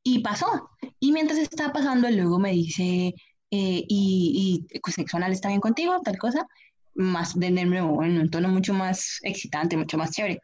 y 0.03 0.19
pasó. 0.19 0.69
Y 0.99 1.12
mientras 1.12 1.39
estaba 1.39 1.73
pasando, 1.73 2.10
luego 2.12 2.38
me 2.38 2.51
dice, 2.51 3.15
eh, 3.49 3.84
y, 3.88 4.67
y 4.71 4.80
pues, 4.80 4.95
sexo 4.95 5.17
anal 5.17 5.32
está 5.32 5.47
bien 5.47 5.62
contigo, 5.62 5.99
tal 6.03 6.17
cosa, 6.17 6.45
más 6.93 7.39
de 7.39 7.51
nuevo, 7.51 8.03
en 8.03 8.19
un 8.19 8.30
tono 8.30 8.49
mucho 8.49 8.73
más 8.73 9.19
excitante, 9.23 9.77
mucho 9.77 9.97
más 9.97 10.12
chévere. 10.12 10.41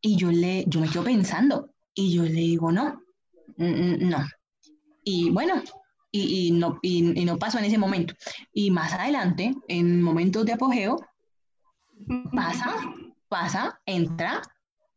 Y 0.00 0.16
yo, 0.16 0.30
le, 0.30 0.64
yo 0.66 0.80
me 0.80 0.88
quedo 0.88 1.04
pensando, 1.04 1.70
y 1.94 2.14
yo 2.14 2.22
le 2.22 2.30
digo, 2.32 2.72
no, 2.72 3.02
no. 3.56 4.26
Y 5.04 5.30
bueno, 5.30 5.62
y, 6.10 6.50
no, 6.52 6.78
y, 6.82 7.02
no 7.24 7.38
pasó 7.38 7.58
en 7.58 7.66
ese 7.66 7.78
momento. 7.78 8.14
Y 8.52 8.70
más 8.70 8.92
adelante, 8.92 9.54
en 9.68 10.02
momentos 10.02 10.46
de 10.46 10.52
apogeo, 10.52 10.96
pasa, 12.32 12.74
pasa, 13.28 13.80
entra 13.86 14.42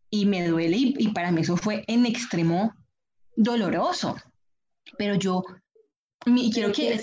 y 0.10 0.26
me 0.26 0.48
duele 0.48 0.78
y, 0.78 1.08
para 1.10 1.32
mí 1.32 1.42
eso 1.42 1.58
fue 1.58 1.84
en 1.88 2.06
extremo 2.06 2.74
doloroso. 3.36 4.16
Pero 4.98 5.16
yo 5.16 5.44
y 6.26 6.52
quiero 6.52 6.72
que... 6.72 7.00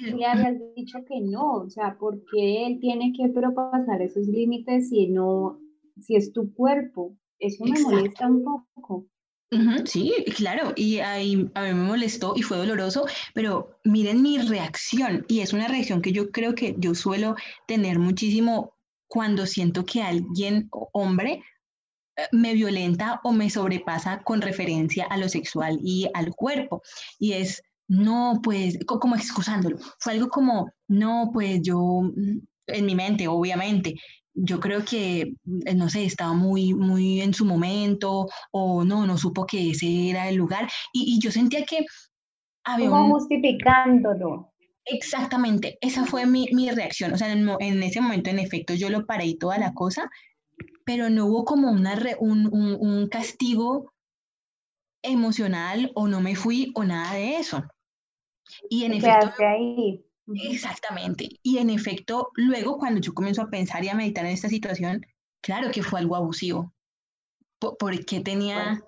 Le 0.00 0.26
habías 0.26 0.56
dicho 0.76 0.98
que 1.08 1.20
no, 1.20 1.52
o 1.52 1.70
sea, 1.70 1.96
¿por 1.98 2.22
qué 2.32 2.66
él 2.66 2.78
tiene 2.80 3.12
que 3.16 3.28
propasar 3.28 4.02
esos 4.02 4.26
límites 4.26 4.90
si 4.90 5.08
no, 5.08 5.58
si 6.00 6.16
es 6.16 6.32
tu 6.32 6.52
cuerpo? 6.52 7.16
Eso 7.38 7.64
me 7.64 7.80
molesta 7.80 8.26
un 8.26 8.44
poco 8.74 9.06
sí, 9.84 10.12
claro, 10.36 10.72
y 10.76 10.98
ahí 10.98 11.50
a 11.54 11.62
mí 11.62 11.74
me 11.74 11.74
molestó 11.74 12.34
y 12.36 12.42
fue 12.42 12.58
doloroso, 12.58 13.06
pero 13.34 13.78
miren 13.84 14.22
mi 14.22 14.38
reacción, 14.38 15.24
y 15.28 15.40
es 15.40 15.52
una 15.52 15.68
reacción 15.68 16.02
que 16.02 16.12
yo 16.12 16.30
creo 16.30 16.54
que 16.54 16.74
yo 16.78 16.94
suelo 16.94 17.34
tener 17.66 17.98
muchísimo 17.98 18.74
cuando 19.08 19.46
siento 19.46 19.84
que 19.84 20.02
alguien, 20.02 20.68
hombre, 20.92 21.42
eh, 22.16 22.26
me 22.32 22.54
violenta 22.54 23.20
o 23.24 23.32
me 23.32 23.50
sobrepasa 23.50 24.22
con 24.22 24.40
referencia 24.42 25.06
a 25.06 25.16
lo 25.16 25.28
sexual 25.28 25.78
y 25.82 26.08
al 26.14 26.34
cuerpo. 26.34 26.82
Y 27.18 27.32
es, 27.32 27.62
no, 27.88 28.40
pues, 28.42 28.78
como 28.86 29.16
excusándolo. 29.16 29.78
Fue 29.98 30.12
algo 30.12 30.28
como, 30.28 30.70
no, 30.88 31.30
pues 31.32 31.60
yo, 31.62 32.02
mm, 32.02 32.38
en 32.68 32.86
mi 32.86 32.94
mente, 32.94 33.26
obviamente, 33.28 33.94
yo 34.34 34.60
creo 34.60 34.84
que, 34.84 35.34
eh, 35.66 35.74
no 35.74 35.88
sé, 35.88 36.04
estaba 36.04 36.32
muy, 36.32 36.74
muy 36.74 37.20
en 37.20 37.34
su 37.34 37.44
momento 37.44 38.28
o 38.52 38.84
no, 38.84 39.06
no 39.06 39.18
supo 39.18 39.46
que 39.46 39.70
ese 39.70 40.10
era 40.10 40.28
el 40.28 40.36
lugar. 40.36 40.68
Y, 40.92 41.18
yo 41.20 41.30
sentía 41.32 41.64
que 41.64 41.84
había... 42.64 42.90
Como 42.90 43.14
justificándolo. 43.14 44.52
Exactamente, 44.90 45.78
esa 45.80 46.04
fue 46.06 46.26
mi, 46.26 46.48
mi 46.52 46.70
reacción. 46.70 47.12
O 47.12 47.18
sea, 47.18 47.32
en, 47.32 47.48
en, 47.60 47.82
ese 47.82 48.00
momento, 48.00 48.30
en 48.30 48.38
efecto, 48.38 48.74
yo 48.74 48.90
lo 48.90 49.06
paré 49.06 49.26
y 49.26 49.38
toda 49.38 49.58
la 49.58 49.74
cosa, 49.74 50.10
pero 50.84 51.10
no 51.10 51.26
hubo 51.26 51.44
como 51.44 51.70
una 51.70 51.98
un, 52.20 52.48
un, 52.52 52.76
un, 52.80 53.08
castigo 53.08 53.92
emocional 55.02 55.92
o 55.94 56.08
no 56.08 56.20
me 56.20 56.34
fui 56.34 56.72
o 56.74 56.84
nada 56.84 57.14
de 57.14 57.36
eso. 57.36 57.62
Y 58.70 58.84
en 58.84 58.94
efecto... 58.94 59.32
Ahí. 59.38 60.04
Exactamente. 60.34 61.28
Y 61.42 61.58
en 61.58 61.70
efecto, 61.70 62.30
luego 62.34 62.78
cuando 62.78 63.00
yo 63.00 63.14
comienzo 63.14 63.42
a 63.42 63.50
pensar 63.50 63.84
y 63.84 63.88
a 63.88 63.94
meditar 63.94 64.26
en 64.26 64.32
esta 64.32 64.48
situación, 64.48 65.04
claro 65.40 65.70
que 65.70 65.82
fue 65.82 66.00
algo 66.00 66.16
abusivo. 66.16 66.72
¿Por, 67.58 68.04
qué 68.04 68.20
tenía 68.20 68.82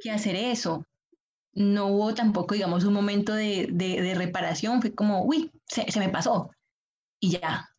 que 0.00 0.10
hacer 0.10 0.36
eso? 0.36 0.84
No 1.54 1.88
hubo 1.88 2.14
tampoco, 2.14 2.54
digamos, 2.54 2.84
un 2.84 2.94
momento 2.94 3.34
de, 3.34 3.68
de, 3.70 4.14
reparación. 4.14 4.80
Fue 4.80 4.94
como, 4.94 5.24
uy, 5.24 5.50
se, 5.66 5.90
se 5.90 6.00
me 6.00 6.08
pasó. 6.08 6.50
Y 7.20 7.30
ya, 7.32 7.72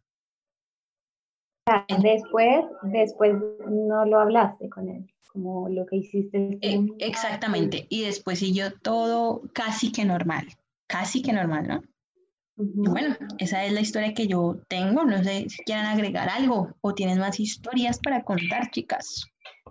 Después, 2.02 2.66
después 2.82 3.34
no 3.70 4.06
lo 4.06 4.20
hablaste 4.20 4.70
con 4.70 4.90
él, 4.90 5.06
como 5.32 5.70
lo 5.70 5.86
que 5.86 5.98
hiciste. 5.98 6.58
Eh, 6.62 6.86
exactamente, 7.00 7.88
y 7.90 8.04
después 8.04 8.40
siguió 8.40 8.74
todo 8.80 9.44
casi 9.54 9.92
que 9.92 10.04
normal, 10.04 10.46
casi 10.88 11.22
que 11.22 11.32
normal, 11.32 11.68
¿no? 11.68 11.82
bueno, 12.56 13.16
esa 13.40 13.66
es 13.66 13.72
la 13.72 13.82
historia 13.82 14.14
que 14.14 14.28
yo 14.28 14.60
tengo. 14.68 15.06
No 15.06 15.24
sé 15.24 15.50
si 15.50 15.64
quieran 15.64 15.88
agregar 15.88 16.30
algo 16.30 16.76
o 16.82 16.94
tienen 16.94 17.18
más 17.18 17.40
historias 17.40 18.00
para 18.00 18.24
contar, 18.24 18.70
chicas. 18.70 19.26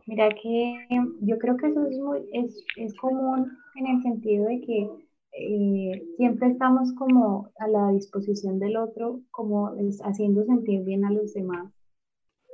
Mira 0.07 0.29
que 0.31 0.87
yo 1.21 1.38
creo 1.38 1.57
que 1.57 1.69
eso 1.69 1.87
es, 1.87 1.99
muy, 1.99 2.19
es, 2.33 2.65
es 2.77 2.95
común 2.97 3.51
en 3.77 3.87
el 3.87 4.03
sentido 4.03 4.47
de 4.47 4.61
que 4.61 4.88
eh, 5.33 6.03
siempre 6.17 6.49
estamos 6.49 6.93
como 6.95 7.51
a 7.59 7.69
la 7.69 7.93
disposición 7.93 8.59
del 8.59 8.77
otro, 8.77 9.21
como 9.31 9.75
haciendo 10.05 10.45
sentir 10.45 10.83
bien 10.85 11.05
a 11.05 11.11
los 11.11 11.33
demás. 11.35 11.73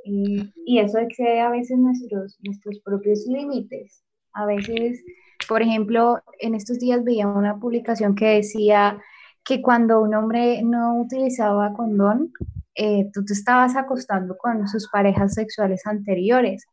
y 0.05 0.79
eso 0.79 0.99
excede 0.99 1.41
a 1.41 1.51
veces 1.51 1.79
nuestros, 1.79 2.39
nuestros 2.43 2.81
propios 2.81 3.27
límites. 3.27 4.03
A 4.33 4.47
veces, 4.47 5.03
por 5.49 5.63
ejemplo, 5.63 6.21
en 6.41 6.55
estos 6.55 6.79
días 6.79 7.05
veía 7.05 7.27
una 7.27 7.59
publicación 7.59 8.15
que 8.15 8.27
decía 8.27 8.99
que 9.45 9.63
cuando 9.63 10.01
un 10.01 10.15
hombre 10.15 10.63
no 10.63 11.01
utilizaba 11.01 11.73
condón, 11.73 12.33
eh, 12.75 13.11
tú 13.13 13.25
te 13.25 13.33
estabas 13.33 13.77
acostando 13.77 14.37
con 14.39 14.69
sus 14.69 14.89
parejas 14.89 15.35
sexuales 15.35 15.87
anteriores. 15.87 16.65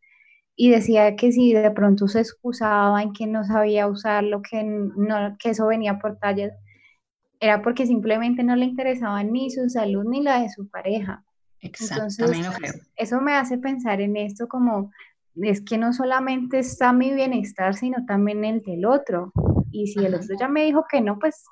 Y 0.55 0.69
decía 0.69 1.15
que 1.15 1.31
si 1.31 1.53
de 1.53 1.69
pronto 1.71 2.07
se 2.07 2.21
excusaba 2.21 3.01
en 3.01 3.11
que 3.11 3.27
no 3.27 3.43
sabía 3.43 3.87
usarlo, 3.87 4.41
que, 4.41 4.63
no, 4.63 5.35
que 5.37 5.49
eso 5.49 5.67
venía 5.67 5.99
por 5.99 6.17
tallas, 6.17 6.53
era 7.39 7.61
porque 7.61 7.85
simplemente 7.85 8.43
no 8.43 8.55
le 8.55 8.65
interesaba 8.65 9.21
ni 9.23 9.49
su 9.49 9.69
salud 9.69 10.05
ni 10.05 10.21
la 10.21 10.41
de 10.41 10.49
su 10.49 10.69
pareja. 10.69 11.23
Exacto, 11.59 12.05
Entonces, 12.23 12.89
eso 12.95 13.21
me 13.21 13.33
hace 13.33 13.57
pensar 13.57 13.99
en 13.99 14.15
esto 14.17 14.47
como, 14.47 14.91
es 15.35 15.61
que 15.61 15.77
no 15.77 15.93
solamente 15.93 16.59
está 16.59 16.93
mi 16.93 17.13
bienestar, 17.13 17.75
sino 17.75 18.05
también 18.05 18.45
el 18.45 18.61
del 18.61 18.85
otro. 18.85 19.33
Y 19.71 19.87
si 19.87 20.05
el 20.05 20.15
otro 20.15 20.35
ya 20.39 20.47
me 20.47 20.63
dijo 20.63 20.85
que 20.89 21.01
no, 21.01 21.19
pues 21.19 21.43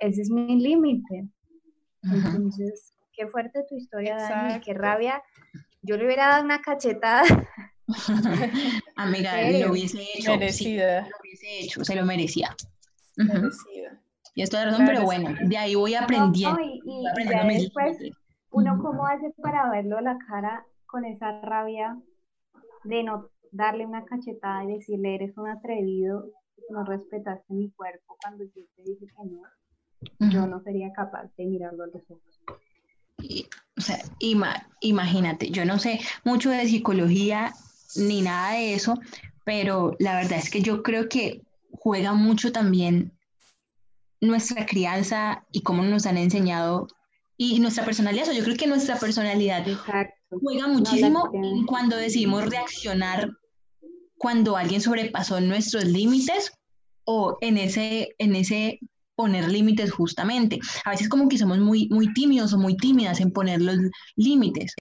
ese 0.00 0.22
es 0.22 0.30
mi 0.30 0.60
límite. 0.60 1.28
Entonces, 2.02 2.94
qué 3.12 3.26
fuerte 3.28 3.64
tu 3.68 3.76
historia, 3.76 4.16
Dani, 4.16 4.60
qué 4.60 4.74
rabia. 4.74 5.22
Yo 5.82 5.96
le 5.96 6.04
hubiera 6.04 6.28
dado 6.28 6.44
una 6.44 6.60
cachetada. 6.60 7.22
Amiga, 8.96 9.50
lo 9.60 9.72
hubiese 9.72 10.02
hecho. 10.14 10.32
Merecida. 10.32 11.02
lo 11.02 11.16
hubiese 11.20 11.60
hecho, 11.60 11.84
se 11.84 11.94
lo 11.94 12.04
merecía. 12.04 12.54
Merecida. 13.16 14.00
Y 14.34 14.42
esto 14.42 14.56
de 14.56 14.64
razón, 14.66 14.84
pero 14.86 15.02
bueno, 15.02 15.34
de 15.42 15.56
ahí 15.56 15.74
voy 15.74 15.94
aprendiendo. 15.94 16.60
y, 16.60 17.04
después, 17.58 17.98
uno 18.50 18.78
cómo 18.82 19.06
hace 19.06 19.30
para 19.42 19.70
verlo 19.70 19.98
a 19.98 20.02
la 20.02 20.18
cara 20.28 20.64
con 20.86 21.04
esa 21.04 21.40
rabia 21.40 21.96
de 22.84 23.02
no 23.02 23.28
darle 23.52 23.86
una 23.86 24.04
cachetada 24.04 24.64
y 24.64 24.78
decirle, 24.78 25.14
eres 25.14 25.36
un 25.36 25.48
atrevido, 25.48 26.30
no 26.70 26.84
respetaste 26.84 27.52
mi 27.54 27.70
cuerpo 27.70 28.16
cuando 28.22 28.44
yo 28.44 28.62
te 28.76 28.82
dije 28.82 29.06
que 29.06 29.30
no 29.30 29.42
yo 30.30 30.46
no 30.46 30.60
sería 30.62 30.92
capaz 30.92 31.30
de 31.36 31.46
mirarlo 31.46 31.84
a 31.84 31.86
los 31.86 32.02
ojos. 32.10 32.40
o 33.76 33.80
sea, 33.80 33.98
imagínate, 34.80 35.50
yo 35.50 35.64
no 35.64 35.78
sé 35.78 36.00
mucho 36.24 36.50
de 36.50 36.66
psicología 36.66 37.52
ni 37.96 38.22
nada 38.22 38.52
de 38.52 38.74
eso, 38.74 38.98
pero 39.44 39.96
la 39.98 40.16
verdad 40.16 40.38
es 40.38 40.50
que 40.50 40.62
yo 40.62 40.82
creo 40.82 41.08
que 41.08 41.42
juega 41.72 42.14
mucho 42.14 42.52
también 42.52 43.12
nuestra 44.20 44.66
crianza 44.66 45.44
y 45.52 45.62
cómo 45.62 45.82
nos 45.82 46.06
han 46.06 46.16
enseñado 46.16 46.88
y 47.36 47.58
nuestra 47.60 47.84
personalidad. 47.84 48.32
yo 48.32 48.44
creo 48.44 48.56
que 48.56 48.66
nuestra 48.66 48.96
personalidad 48.98 49.66
juega 50.30 50.68
muchísimo 50.68 51.30
cuando 51.66 51.96
decidimos 51.96 52.48
reaccionar 52.48 53.30
cuando 54.16 54.56
alguien 54.56 54.80
sobrepasó 54.80 55.40
nuestros 55.40 55.84
límites 55.84 56.52
o 57.04 57.36
en 57.40 57.58
ese, 57.58 58.14
en 58.18 58.34
ese 58.36 58.80
poner 59.16 59.50
límites 59.50 59.92
justamente. 59.92 60.58
A 60.84 60.90
veces 60.90 61.08
como 61.08 61.28
que 61.28 61.38
somos 61.38 61.58
muy, 61.58 61.88
muy 61.88 62.12
tímidos 62.14 62.52
o 62.52 62.58
muy 62.58 62.76
tímidas 62.76 63.20
en 63.20 63.32
poner 63.32 63.60
los 63.60 63.76
límites. 64.16 64.74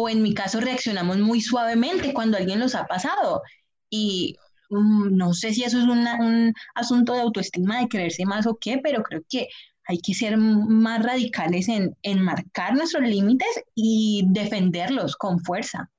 O 0.00 0.08
en 0.08 0.22
mi 0.22 0.32
caso 0.32 0.60
reaccionamos 0.60 1.18
muy 1.18 1.40
suavemente 1.40 2.14
cuando 2.14 2.36
alguien 2.36 2.60
los 2.60 2.76
ha 2.76 2.86
pasado. 2.86 3.42
Y 3.90 4.36
mm, 4.70 5.16
no 5.16 5.34
sé 5.34 5.52
si 5.52 5.64
eso 5.64 5.76
es 5.76 5.86
un 5.86 6.54
asunto 6.76 7.14
de 7.14 7.22
autoestima, 7.22 7.80
de 7.80 7.88
creerse 7.88 8.24
más 8.24 8.46
o 8.46 8.56
qué, 8.60 8.78
pero 8.78 9.02
creo 9.02 9.22
que 9.28 9.48
hay 9.88 9.98
que 9.98 10.14
ser 10.14 10.36
más 10.36 11.02
radicales 11.02 11.68
en, 11.68 11.96
en 12.02 12.22
marcar 12.22 12.74
nuestros 12.74 13.02
límites 13.02 13.48
y 13.74 14.22
defenderlos 14.28 15.16
con 15.16 15.40
fuerza. 15.40 15.90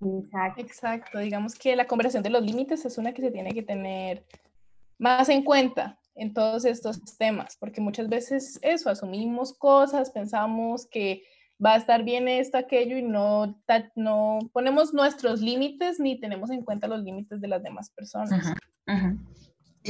Exacto. 0.00 0.60
Exacto. 0.60 1.18
Digamos 1.20 1.54
que 1.54 1.76
la 1.76 1.86
conversación 1.86 2.24
de 2.24 2.30
los 2.30 2.42
límites 2.42 2.84
es 2.84 2.98
una 2.98 3.12
que 3.12 3.22
se 3.22 3.30
tiene 3.30 3.52
que 3.54 3.62
tener 3.62 4.24
más 4.98 5.28
en 5.28 5.44
cuenta 5.44 6.00
en 6.16 6.34
todos 6.34 6.64
estos 6.64 7.00
temas, 7.16 7.56
porque 7.60 7.80
muchas 7.80 8.08
veces 8.08 8.58
eso, 8.60 8.90
asumimos 8.90 9.52
cosas, 9.52 10.10
pensamos 10.10 10.84
que 10.90 11.22
va 11.64 11.74
a 11.74 11.76
estar 11.76 12.02
bien 12.04 12.28
esto, 12.28 12.58
aquello 12.58 12.96
y 12.96 13.02
no, 13.02 13.56
no 13.96 14.38
ponemos 14.52 14.92
nuestros 14.92 15.40
límites 15.40 16.00
ni 16.00 16.18
tenemos 16.18 16.50
en 16.50 16.64
cuenta 16.64 16.88
los 16.88 17.02
límites 17.02 17.40
de 17.40 17.48
las 17.48 17.62
demás 17.62 17.90
personas. 17.90 18.54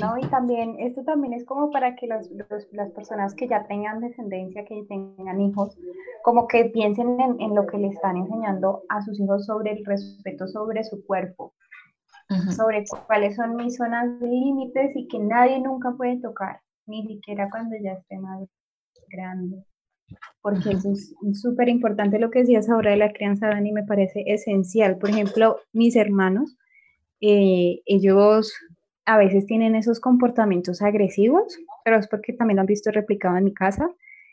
No, 0.00 0.16
y 0.16 0.26
también, 0.28 0.76
esto 0.78 1.02
también 1.04 1.35
es 1.35 1.44
como 1.44 1.70
para 1.70 1.94
que 1.96 2.06
los, 2.06 2.30
las 2.72 2.90
personas 2.92 3.35
que 3.35 3.46
ya 3.46 3.66
tengan 3.66 4.00
descendencia, 4.00 4.64
que 4.64 4.85
tengan 4.88 5.38
hijos, 5.40 5.76
como 6.22 6.46
que 6.48 6.66
piensen 6.66 7.20
en, 7.20 7.38
en, 7.40 7.54
lo 7.54 7.66
que 7.66 7.76
le 7.76 7.88
están 7.88 8.16
enseñando 8.16 8.85
a 8.88 9.02
sus 9.02 9.20
hijos 9.20 9.44
sobre 9.44 9.72
el 9.72 9.85
respeto 9.85 10.48
sobre 10.48 10.82
su 10.85 11.04
cuerpo, 11.04 11.52
sobre 12.56 12.85
cuáles 13.06 13.37
son 13.37 13.56
mis 13.56 13.76
zonas 13.76 14.08
límites 14.22 14.96
y 14.96 15.08
que 15.08 15.18
nadie 15.18 15.61
nunca 15.61 15.92
puede 15.92 16.18
tocar, 16.20 16.61
ni 16.87 17.06
siquiera 17.06 17.50
cuando 17.50 17.76
ya 17.76 17.92
esté 17.92 18.18
más 18.18 18.48
grande. 19.11 19.62
Porque 20.40 20.70
eso 20.70 20.92
es 20.92 21.14
súper 21.40 21.68
importante 21.68 22.18
lo 22.18 22.31
que 22.31 22.40
decías 22.40 22.68
ahora 22.68 22.90
de 22.90 22.96
la 22.96 23.12
crianza, 23.12 23.48
Dani, 23.48 23.72
me 23.72 23.85
parece 23.85 24.25
esencial. 24.27 24.98
Por 24.98 25.11
ejemplo, 25.11 25.59
mis 25.72 25.96
hermanos, 25.96 26.57
eh, 27.20 27.81
ellos 27.87 28.53
a 29.05 29.18
veces 29.18 29.46
tienen 29.46 29.75
esos 29.75 30.01
comportamientos 30.01 30.83
agresivos, 30.83 31.59
pero 31.85 31.98
es 31.98 32.09
porque 32.09 32.33
también 32.33 32.57
lo 32.57 32.62
han 32.62 32.66
visto 32.66 32.90
replicado 32.90 33.37
en 33.37 33.44
mi 33.44 33.55
casa 33.55 33.88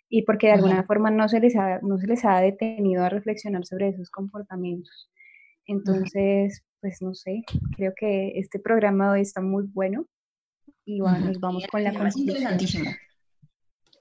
y 0.09 0.23
porque 0.23 0.47
de 0.47 0.53
alguna 0.53 0.83
forma 0.83 1.11
no 1.11 1.29
se, 1.29 1.39
les 1.39 1.55
ha, 1.55 1.79
no 1.81 1.97
se 1.99 2.07
les 2.07 2.25
ha 2.25 2.39
detenido 2.39 3.03
a 3.03 3.09
reflexionar 3.09 3.65
sobre 3.65 3.89
esos 3.89 4.09
comportamientos. 4.09 5.09
Entonces, 5.65 6.63
pues 6.81 7.01
no 7.01 7.13
sé, 7.13 7.43
creo 7.75 7.93
que 7.95 8.39
este 8.39 8.59
programa 8.59 9.11
hoy 9.11 9.21
está 9.21 9.41
muy 9.41 9.65
bueno 9.67 10.07
y 10.83 11.01
bueno, 11.01 11.19
nos 11.19 11.39
vamos 11.39 11.67
con 11.67 11.83
la 11.83 11.93
conclusión. 11.93 12.85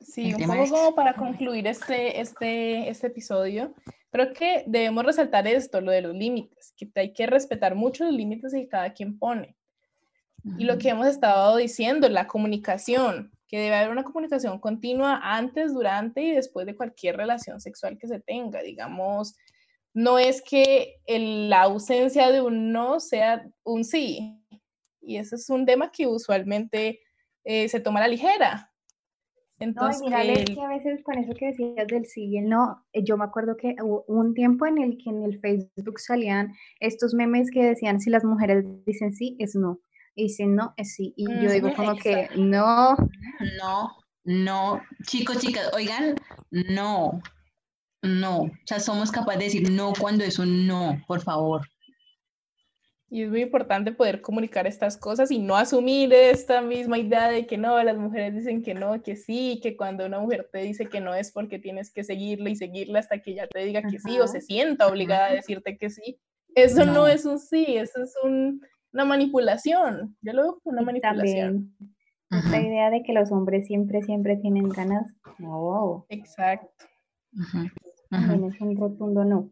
Sí, 0.01 0.35
un 0.35 0.47
poco 0.47 0.71
como 0.71 0.95
para 0.95 1.15
concluir 1.15 1.67
este, 1.67 2.21
este, 2.21 2.89
este 2.89 3.09
episodio, 3.09 3.75
creo 4.11 4.33
que 4.33 4.65
debemos 4.67 5.05
resaltar 5.05 5.47
esto, 5.47 5.81
lo 5.81 5.91
de 5.91 6.03
los 6.03 6.15
límites, 6.15 6.73
que 6.77 6.89
hay 6.95 7.13
que 7.13 7.27
respetar 7.27 7.75
mucho 7.75 8.05
los 8.05 8.15
límites 8.15 8.53
que 8.53 8.69
cada 8.69 8.93
quien 8.93 9.19
pone. 9.19 9.57
Y 10.57 10.65
lo 10.65 10.79
que 10.79 10.91
hemos 10.91 11.07
estado 11.07 11.57
diciendo, 11.57 12.09
la 12.09 12.27
comunicación, 12.27 13.33
que 13.49 13.59
debe 13.59 13.77
haber 13.77 13.91
una 13.91 14.05
comunicación 14.05 14.61
continua 14.61 15.21
antes, 15.23 15.75
durante 15.75 16.23
y 16.23 16.33
después 16.33 16.67
de 16.67 16.77
cualquier 16.77 17.17
relación 17.17 17.61
sexual 17.61 17.99
que 17.99 18.07
se 18.07 18.21
tenga. 18.21 18.63
Digamos, 18.63 19.37
no 19.95 20.19
es 20.19 20.43
que 20.43 21.01
la 21.07 21.63
ausencia 21.63 22.31
de 22.31 22.41
un 22.41 22.73
no 22.73 23.01
sea 23.01 23.47
un 23.65 23.85
sí. 23.85 24.39
Y 25.01 25.17
ese 25.17 25.37
es 25.37 25.49
un 25.51 25.67
tema 25.67 25.91
que 25.91 26.07
usualmente 26.07 27.01
eh, 27.45 27.69
se 27.69 27.81
toma 27.81 28.01
a 28.01 28.03
la 28.03 28.09
ligera. 28.09 28.68
Entonces, 29.61 30.03
no, 30.03 30.09
que 30.09 30.61
a 30.63 30.69
veces 30.69 31.03
con 31.03 31.19
eso 31.19 31.33
que 31.35 31.47
decías 31.47 31.87
del 31.89 32.07
sí 32.07 32.27
y 32.27 32.39
el 32.39 32.49
no, 32.49 32.85
eh, 32.93 33.03
yo 33.03 33.17
me 33.17 33.25
acuerdo 33.25 33.57
que 33.57 33.75
hubo 33.83 34.05
un 34.07 34.33
tiempo 34.35 34.67
en 34.67 34.79
el 34.79 34.99
que 34.99 35.11
en 35.11 35.25
el 35.25 35.41
Facebook 35.41 35.99
salían 35.99 36.55
estos 36.79 37.13
memes 37.13 37.51
que 37.51 37.65
decían 37.65 38.01
si 38.01 38.11
las 38.11 38.25
mujeres 38.25 38.65
dicen 38.87 39.13
sí, 39.13 39.37
es 39.41 39.57
no, 39.57 39.81
y 40.15 40.25
dicen 40.25 40.55
no, 40.55 40.75
es 40.77 40.95
sí. 40.95 41.13
Y 41.17 41.27
yo 41.43 41.51
digo 41.51 41.75
como 41.75 41.97
que 41.97 42.29
no. 42.37 42.97
No, 43.59 43.97
No, 44.25 44.81
chicos, 45.05 45.39
chicas, 45.39 45.71
oigan, 45.75 46.15
no, 46.51 47.21
no. 48.03 48.43
O 48.43 48.51
sea, 48.65 48.79
somos 48.79 49.11
capaces 49.11 49.39
de 49.39 49.45
decir 49.45 49.71
no 49.71 49.93
cuando 49.99 50.25
es 50.25 50.39
un 50.39 50.67
no, 50.67 51.03
por 51.09 51.21
favor. 51.21 51.63
Y 53.11 53.23
es 53.23 53.31
muy 53.31 53.41
importante 53.41 53.93
poder 53.93 54.21
comunicar 54.21 54.67
estas 54.67 54.99
cosas 54.99 55.31
y 55.31 55.39
no 55.39 55.57
asumir 55.57 56.13
esta 56.13 56.61
misma 56.61 56.99
idea 56.99 57.31
de 57.31 57.47
que 57.47 57.57
no, 57.57 57.83
las 57.83 57.97
mujeres 57.97 58.35
dicen 58.35 58.63
que 58.63 58.75
no, 58.75 59.03
que 59.03 59.17
sí, 59.17 59.61
que 59.63 59.77
cuando 59.77 60.05
una 60.05 60.21
mujer 60.21 60.49
te 60.53 60.59
dice 60.59 60.87
que 60.87 61.01
no 61.01 61.15
es 61.15 61.33
porque 61.33 61.59
tienes 61.59 61.91
que 61.91 62.05
seguirla 62.05 62.51
y 62.51 62.57
seguirla 62.57 62.99
hasta 62.99 63.21
que 63.21 63.31
ella 63.31 63.47
te 63.47 63.61
diga 63.65 63.83
que 63.83 63.99
sí 63.99 64.21
o 64.21 64.27
se 64.27 64.43
sienta 64.43 64.87
obligada 64.87 65.29
a 65.29 65.35
decirte 65.35 65.79
que 65.79 65.89
sí. 65.89 66.21
Eso 66.55 66.85
no, 66.85 67.07
es 67.07 67.25
un 67.25 67.39
sí, 67.39 67.77
eso 67.77 68.03
es 68.03 68.15
una 68.23 69.05
manipulación. 69.05 70.17
Yo 70.21 70.33
lo 70.35 70.43
veo 70.43 70.61
como 70.61 70.75
una 70.75 70.83
manipulación. 70.83 71.75
También 71.79 71.99
esta 72.31 72.61
idea 72.61 72.91
de 72.91 73.03
que 73.03 73.13
los 73.13 73.33
hombres 73.33 73.67
siempre, 73.67 74.03
siempre 74.03 74.37
tienen 74.37 74.69
ganas. 74.69 75.15
No. 75.39 76.05
Exacto. 76.11 76.85
También 78.11 78.53
es 78.53 78.61
un 78.61 78.77
rotundo 78.77 79.25
no. 79.25 79.51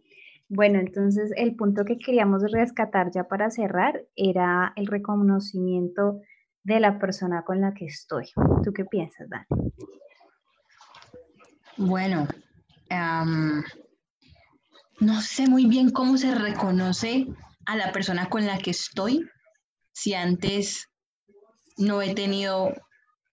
Bueno, 0.49 0.79
entonces 0.79 1.33
el 1.37 1.57
punto 1.57 1.85
que 1.85 1.99
queríamos 1.99 2.43
rescatar 2.53 3.11
ya 3.13 3.25
para 3.25 3.51
cerrar 3.51 4.05
era 4.15 4.73
el 4.77 4.87
reconocimiento 4.87 6.21
de 6.63 6.81
la 6.81 6.99
persona 6.99 7.43
con 7.45 7.61
la 7.61 7.75
que 7.75 7.87
estoy. 7.87 8.27
¿Tú 8.65 8.73
qué 8.73 8.85
piensas, 8.85 9.29
Dani? 9.29 9.47
Bueno, 11.77 12.27
no 15.01 15.21
sé 15.21 15.49
muy 15.49 15.67
bien 15.67 15.91
cómo 15.91 16.17
se 16.17 16.35
reconoce 16.35 17.27
a 17.67 17.77
la 17.77 17.93
persona 17.93 18.29
con 18.29 18.47
la 18.47 18.59
que 18.59 18.71
estoy 18.71 19.29
si 19.93 20.15
antes 20.15 20.89
no 21.77 22.01
he 22.03 22.15
tenido 22.15 22.73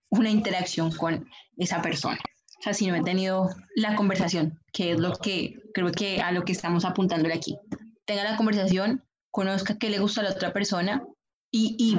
una 0.09 0.29
interacción 0.29 0.91
con 0.91 1.27
esa 1.57 1.81
persona. 1.81 2.19
O 2.63 2.67
sea, 2.67 2.73
si 2.73 2.87
no 2.87 2.95
he 2.95 3.03
tenido 3.03 3.49
la 3.75 3.93
conversación, 3.97 4.57
que 4.71 4.91
es 4.93 4.99
lo 4.99 5.11
que 5.17 5.59
creo 5.73 5.91
que 5.91 6.21
a 6.21 6.31
lo 6.31 6.45
que 6.45 6.53
estamos 6.53 6.85
apuntándole 6.85 7.33
aquí. 7.33 7.57
Tenga 8.05 8.23
la 8.23 8.37
conversación, 8.37 9.03
conozca 9.31 9.77
qué 9.77 9.89
le 9.89 9.99
gusta 9.99 10.21
a 10.21 10.23
la 10.23 10.29
otra 10.29 10.53
persona 10.53 11.03
y, 11.51 11.75
y 11.77 11.97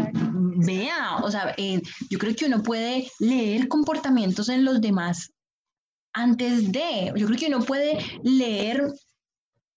vea, 0.65 1.17
o 1.17 1.31
sea, 1.31 1.55
eh, 1.59 1.83
yo 2.09 2.19
creo 2.19 2.35
que 2.35 2.47
uno 2.47 2.63
puede 2.63 3.11
leer 3.19 3.69
comportamientos 3.69 4.49
en 4.49 4.65
los 4.65 4.81
demás 4.81 5.35
antes 6.15 6.73
de, 6.73 7.13
yo 7.15 7.27
creo 7.27 7.39
que 7.39 7.49
uno 7.49 7.61
puede 7.61 7.99
leer 8.23 8.91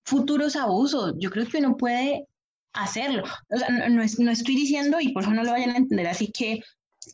futuros 0.06 0.56
abusos, 0.56 1.16
yo 1.18 1.30
creo 1.32 1.48
que 1.48 1.58
uno 1.58 1.76
puede 1.76 2.28
hacerlo. 2.72 3.26
O 3.50 3.58
sea, 3.58 3.90
no, 3.90 4.04
no 4.20 4.32
estoy 4.32 4.56
diciendo, 4.56 5.02
y 5.02 5.12
por 5.12 5.24
eso 5.24 5.32
no 5.32 5.44
lo 5.44 5.52
vayan 5.52 5.72
a 5.72 5.78
entender, 5.78 6.08
así 6.08 6.32
que 6.32 6.62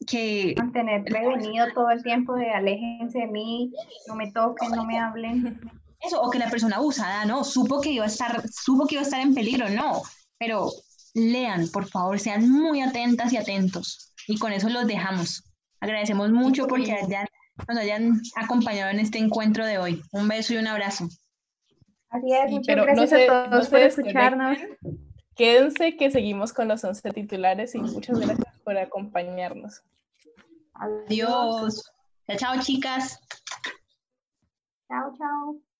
que... 0.07 0.55
Mantener 0.57 1.03
prevenido 1.03 1.67
todo 1.73 1.89
el 1.89 2.03
tiempo 2.03 2.35
de 2.35 2.51
aléjense 2.51 3.19
de 3.19 3.27
mí, 3.27 3.71
no 4.07 4.15
me 4.15 4.31
toquen, 4.31 4.71
no 4.71 4.85
me 4.85 4.99
hablen. 4.99 5.59
Eso, 5.99 6.21
o 6.21 6.29
que 6.29 6.39
la 6.39 6.49
persona 6.49 6.77
abusada, 6.77 7.25
no, 7.25 7.43
supo 7.43 7.79
que 7.79 7.91
iba 7.91 8.03
a 8.03 8.07
estar, 8.07 8.43
supo 8.49 8.85
que 8.85 8.95
iba 8.95 9.01
a 9.01 9.05
estar 9.05 9.21
en 9.21 9.33
peligro, 9.33 9.69
no, 9.69 10.01
pero 10.37 10.69
lean, 11.13 11.67
por 11.71 11.85
favor, 11.87 12.19
sean 12.19 12.49
muy 12.49 12.81
atentas 12.81 13.31
y 13.31 13.37
atentos. 13.37 14.13
Y 14.27 14.37
con 14.37 14.51
eso 14.51 14.69
los 14.69 14.87
dejamos. 14.87 15.43
Agradecemos 15.79 16.31
mucho 16.31 16.67
porque 16.67 16.95
nos 17.67 17.77
hayan 17.77 18.21
acompañado 18.35 18.91
en 18.91 18.99
este 18.99 19.17
encuentro 19.19 19.65
de 19.65 19.77
hoy. 19.77 20.01
Un 20.11 20.27
beso 20.27 20.53
y 20.53 20.57
un 20.57 20.67
abrazo. 20.67 21.07
Así 22.09 22.31
es, 22.31 22.51
muchas 22.51 22.75
gracias 22.75 23.13
a 23.13 23.49
todos 23.49 23.67
por 23.69 23.79
escucharnos. 23.79 24.57
Quédense 25.35 25.97
que 25.97 26.11
seguimos 26.11 26.53
con 26.53 26.67
los 26.67 26.83
11 26.83 27.11
titulares 27.11 27.73
y 27.75 27.79
muchas 27.79 28.19
gracias 28.19 28.59
por 28.63 28.77
acompañarnos. 28.77 29.81
Adiós. 30.73 31.91
Chao, 32.27 32.37
chao, 32.37 32.61
chicas. 32.61 33.19
Chao, 34.87 35.13
chao. 35.17 35.72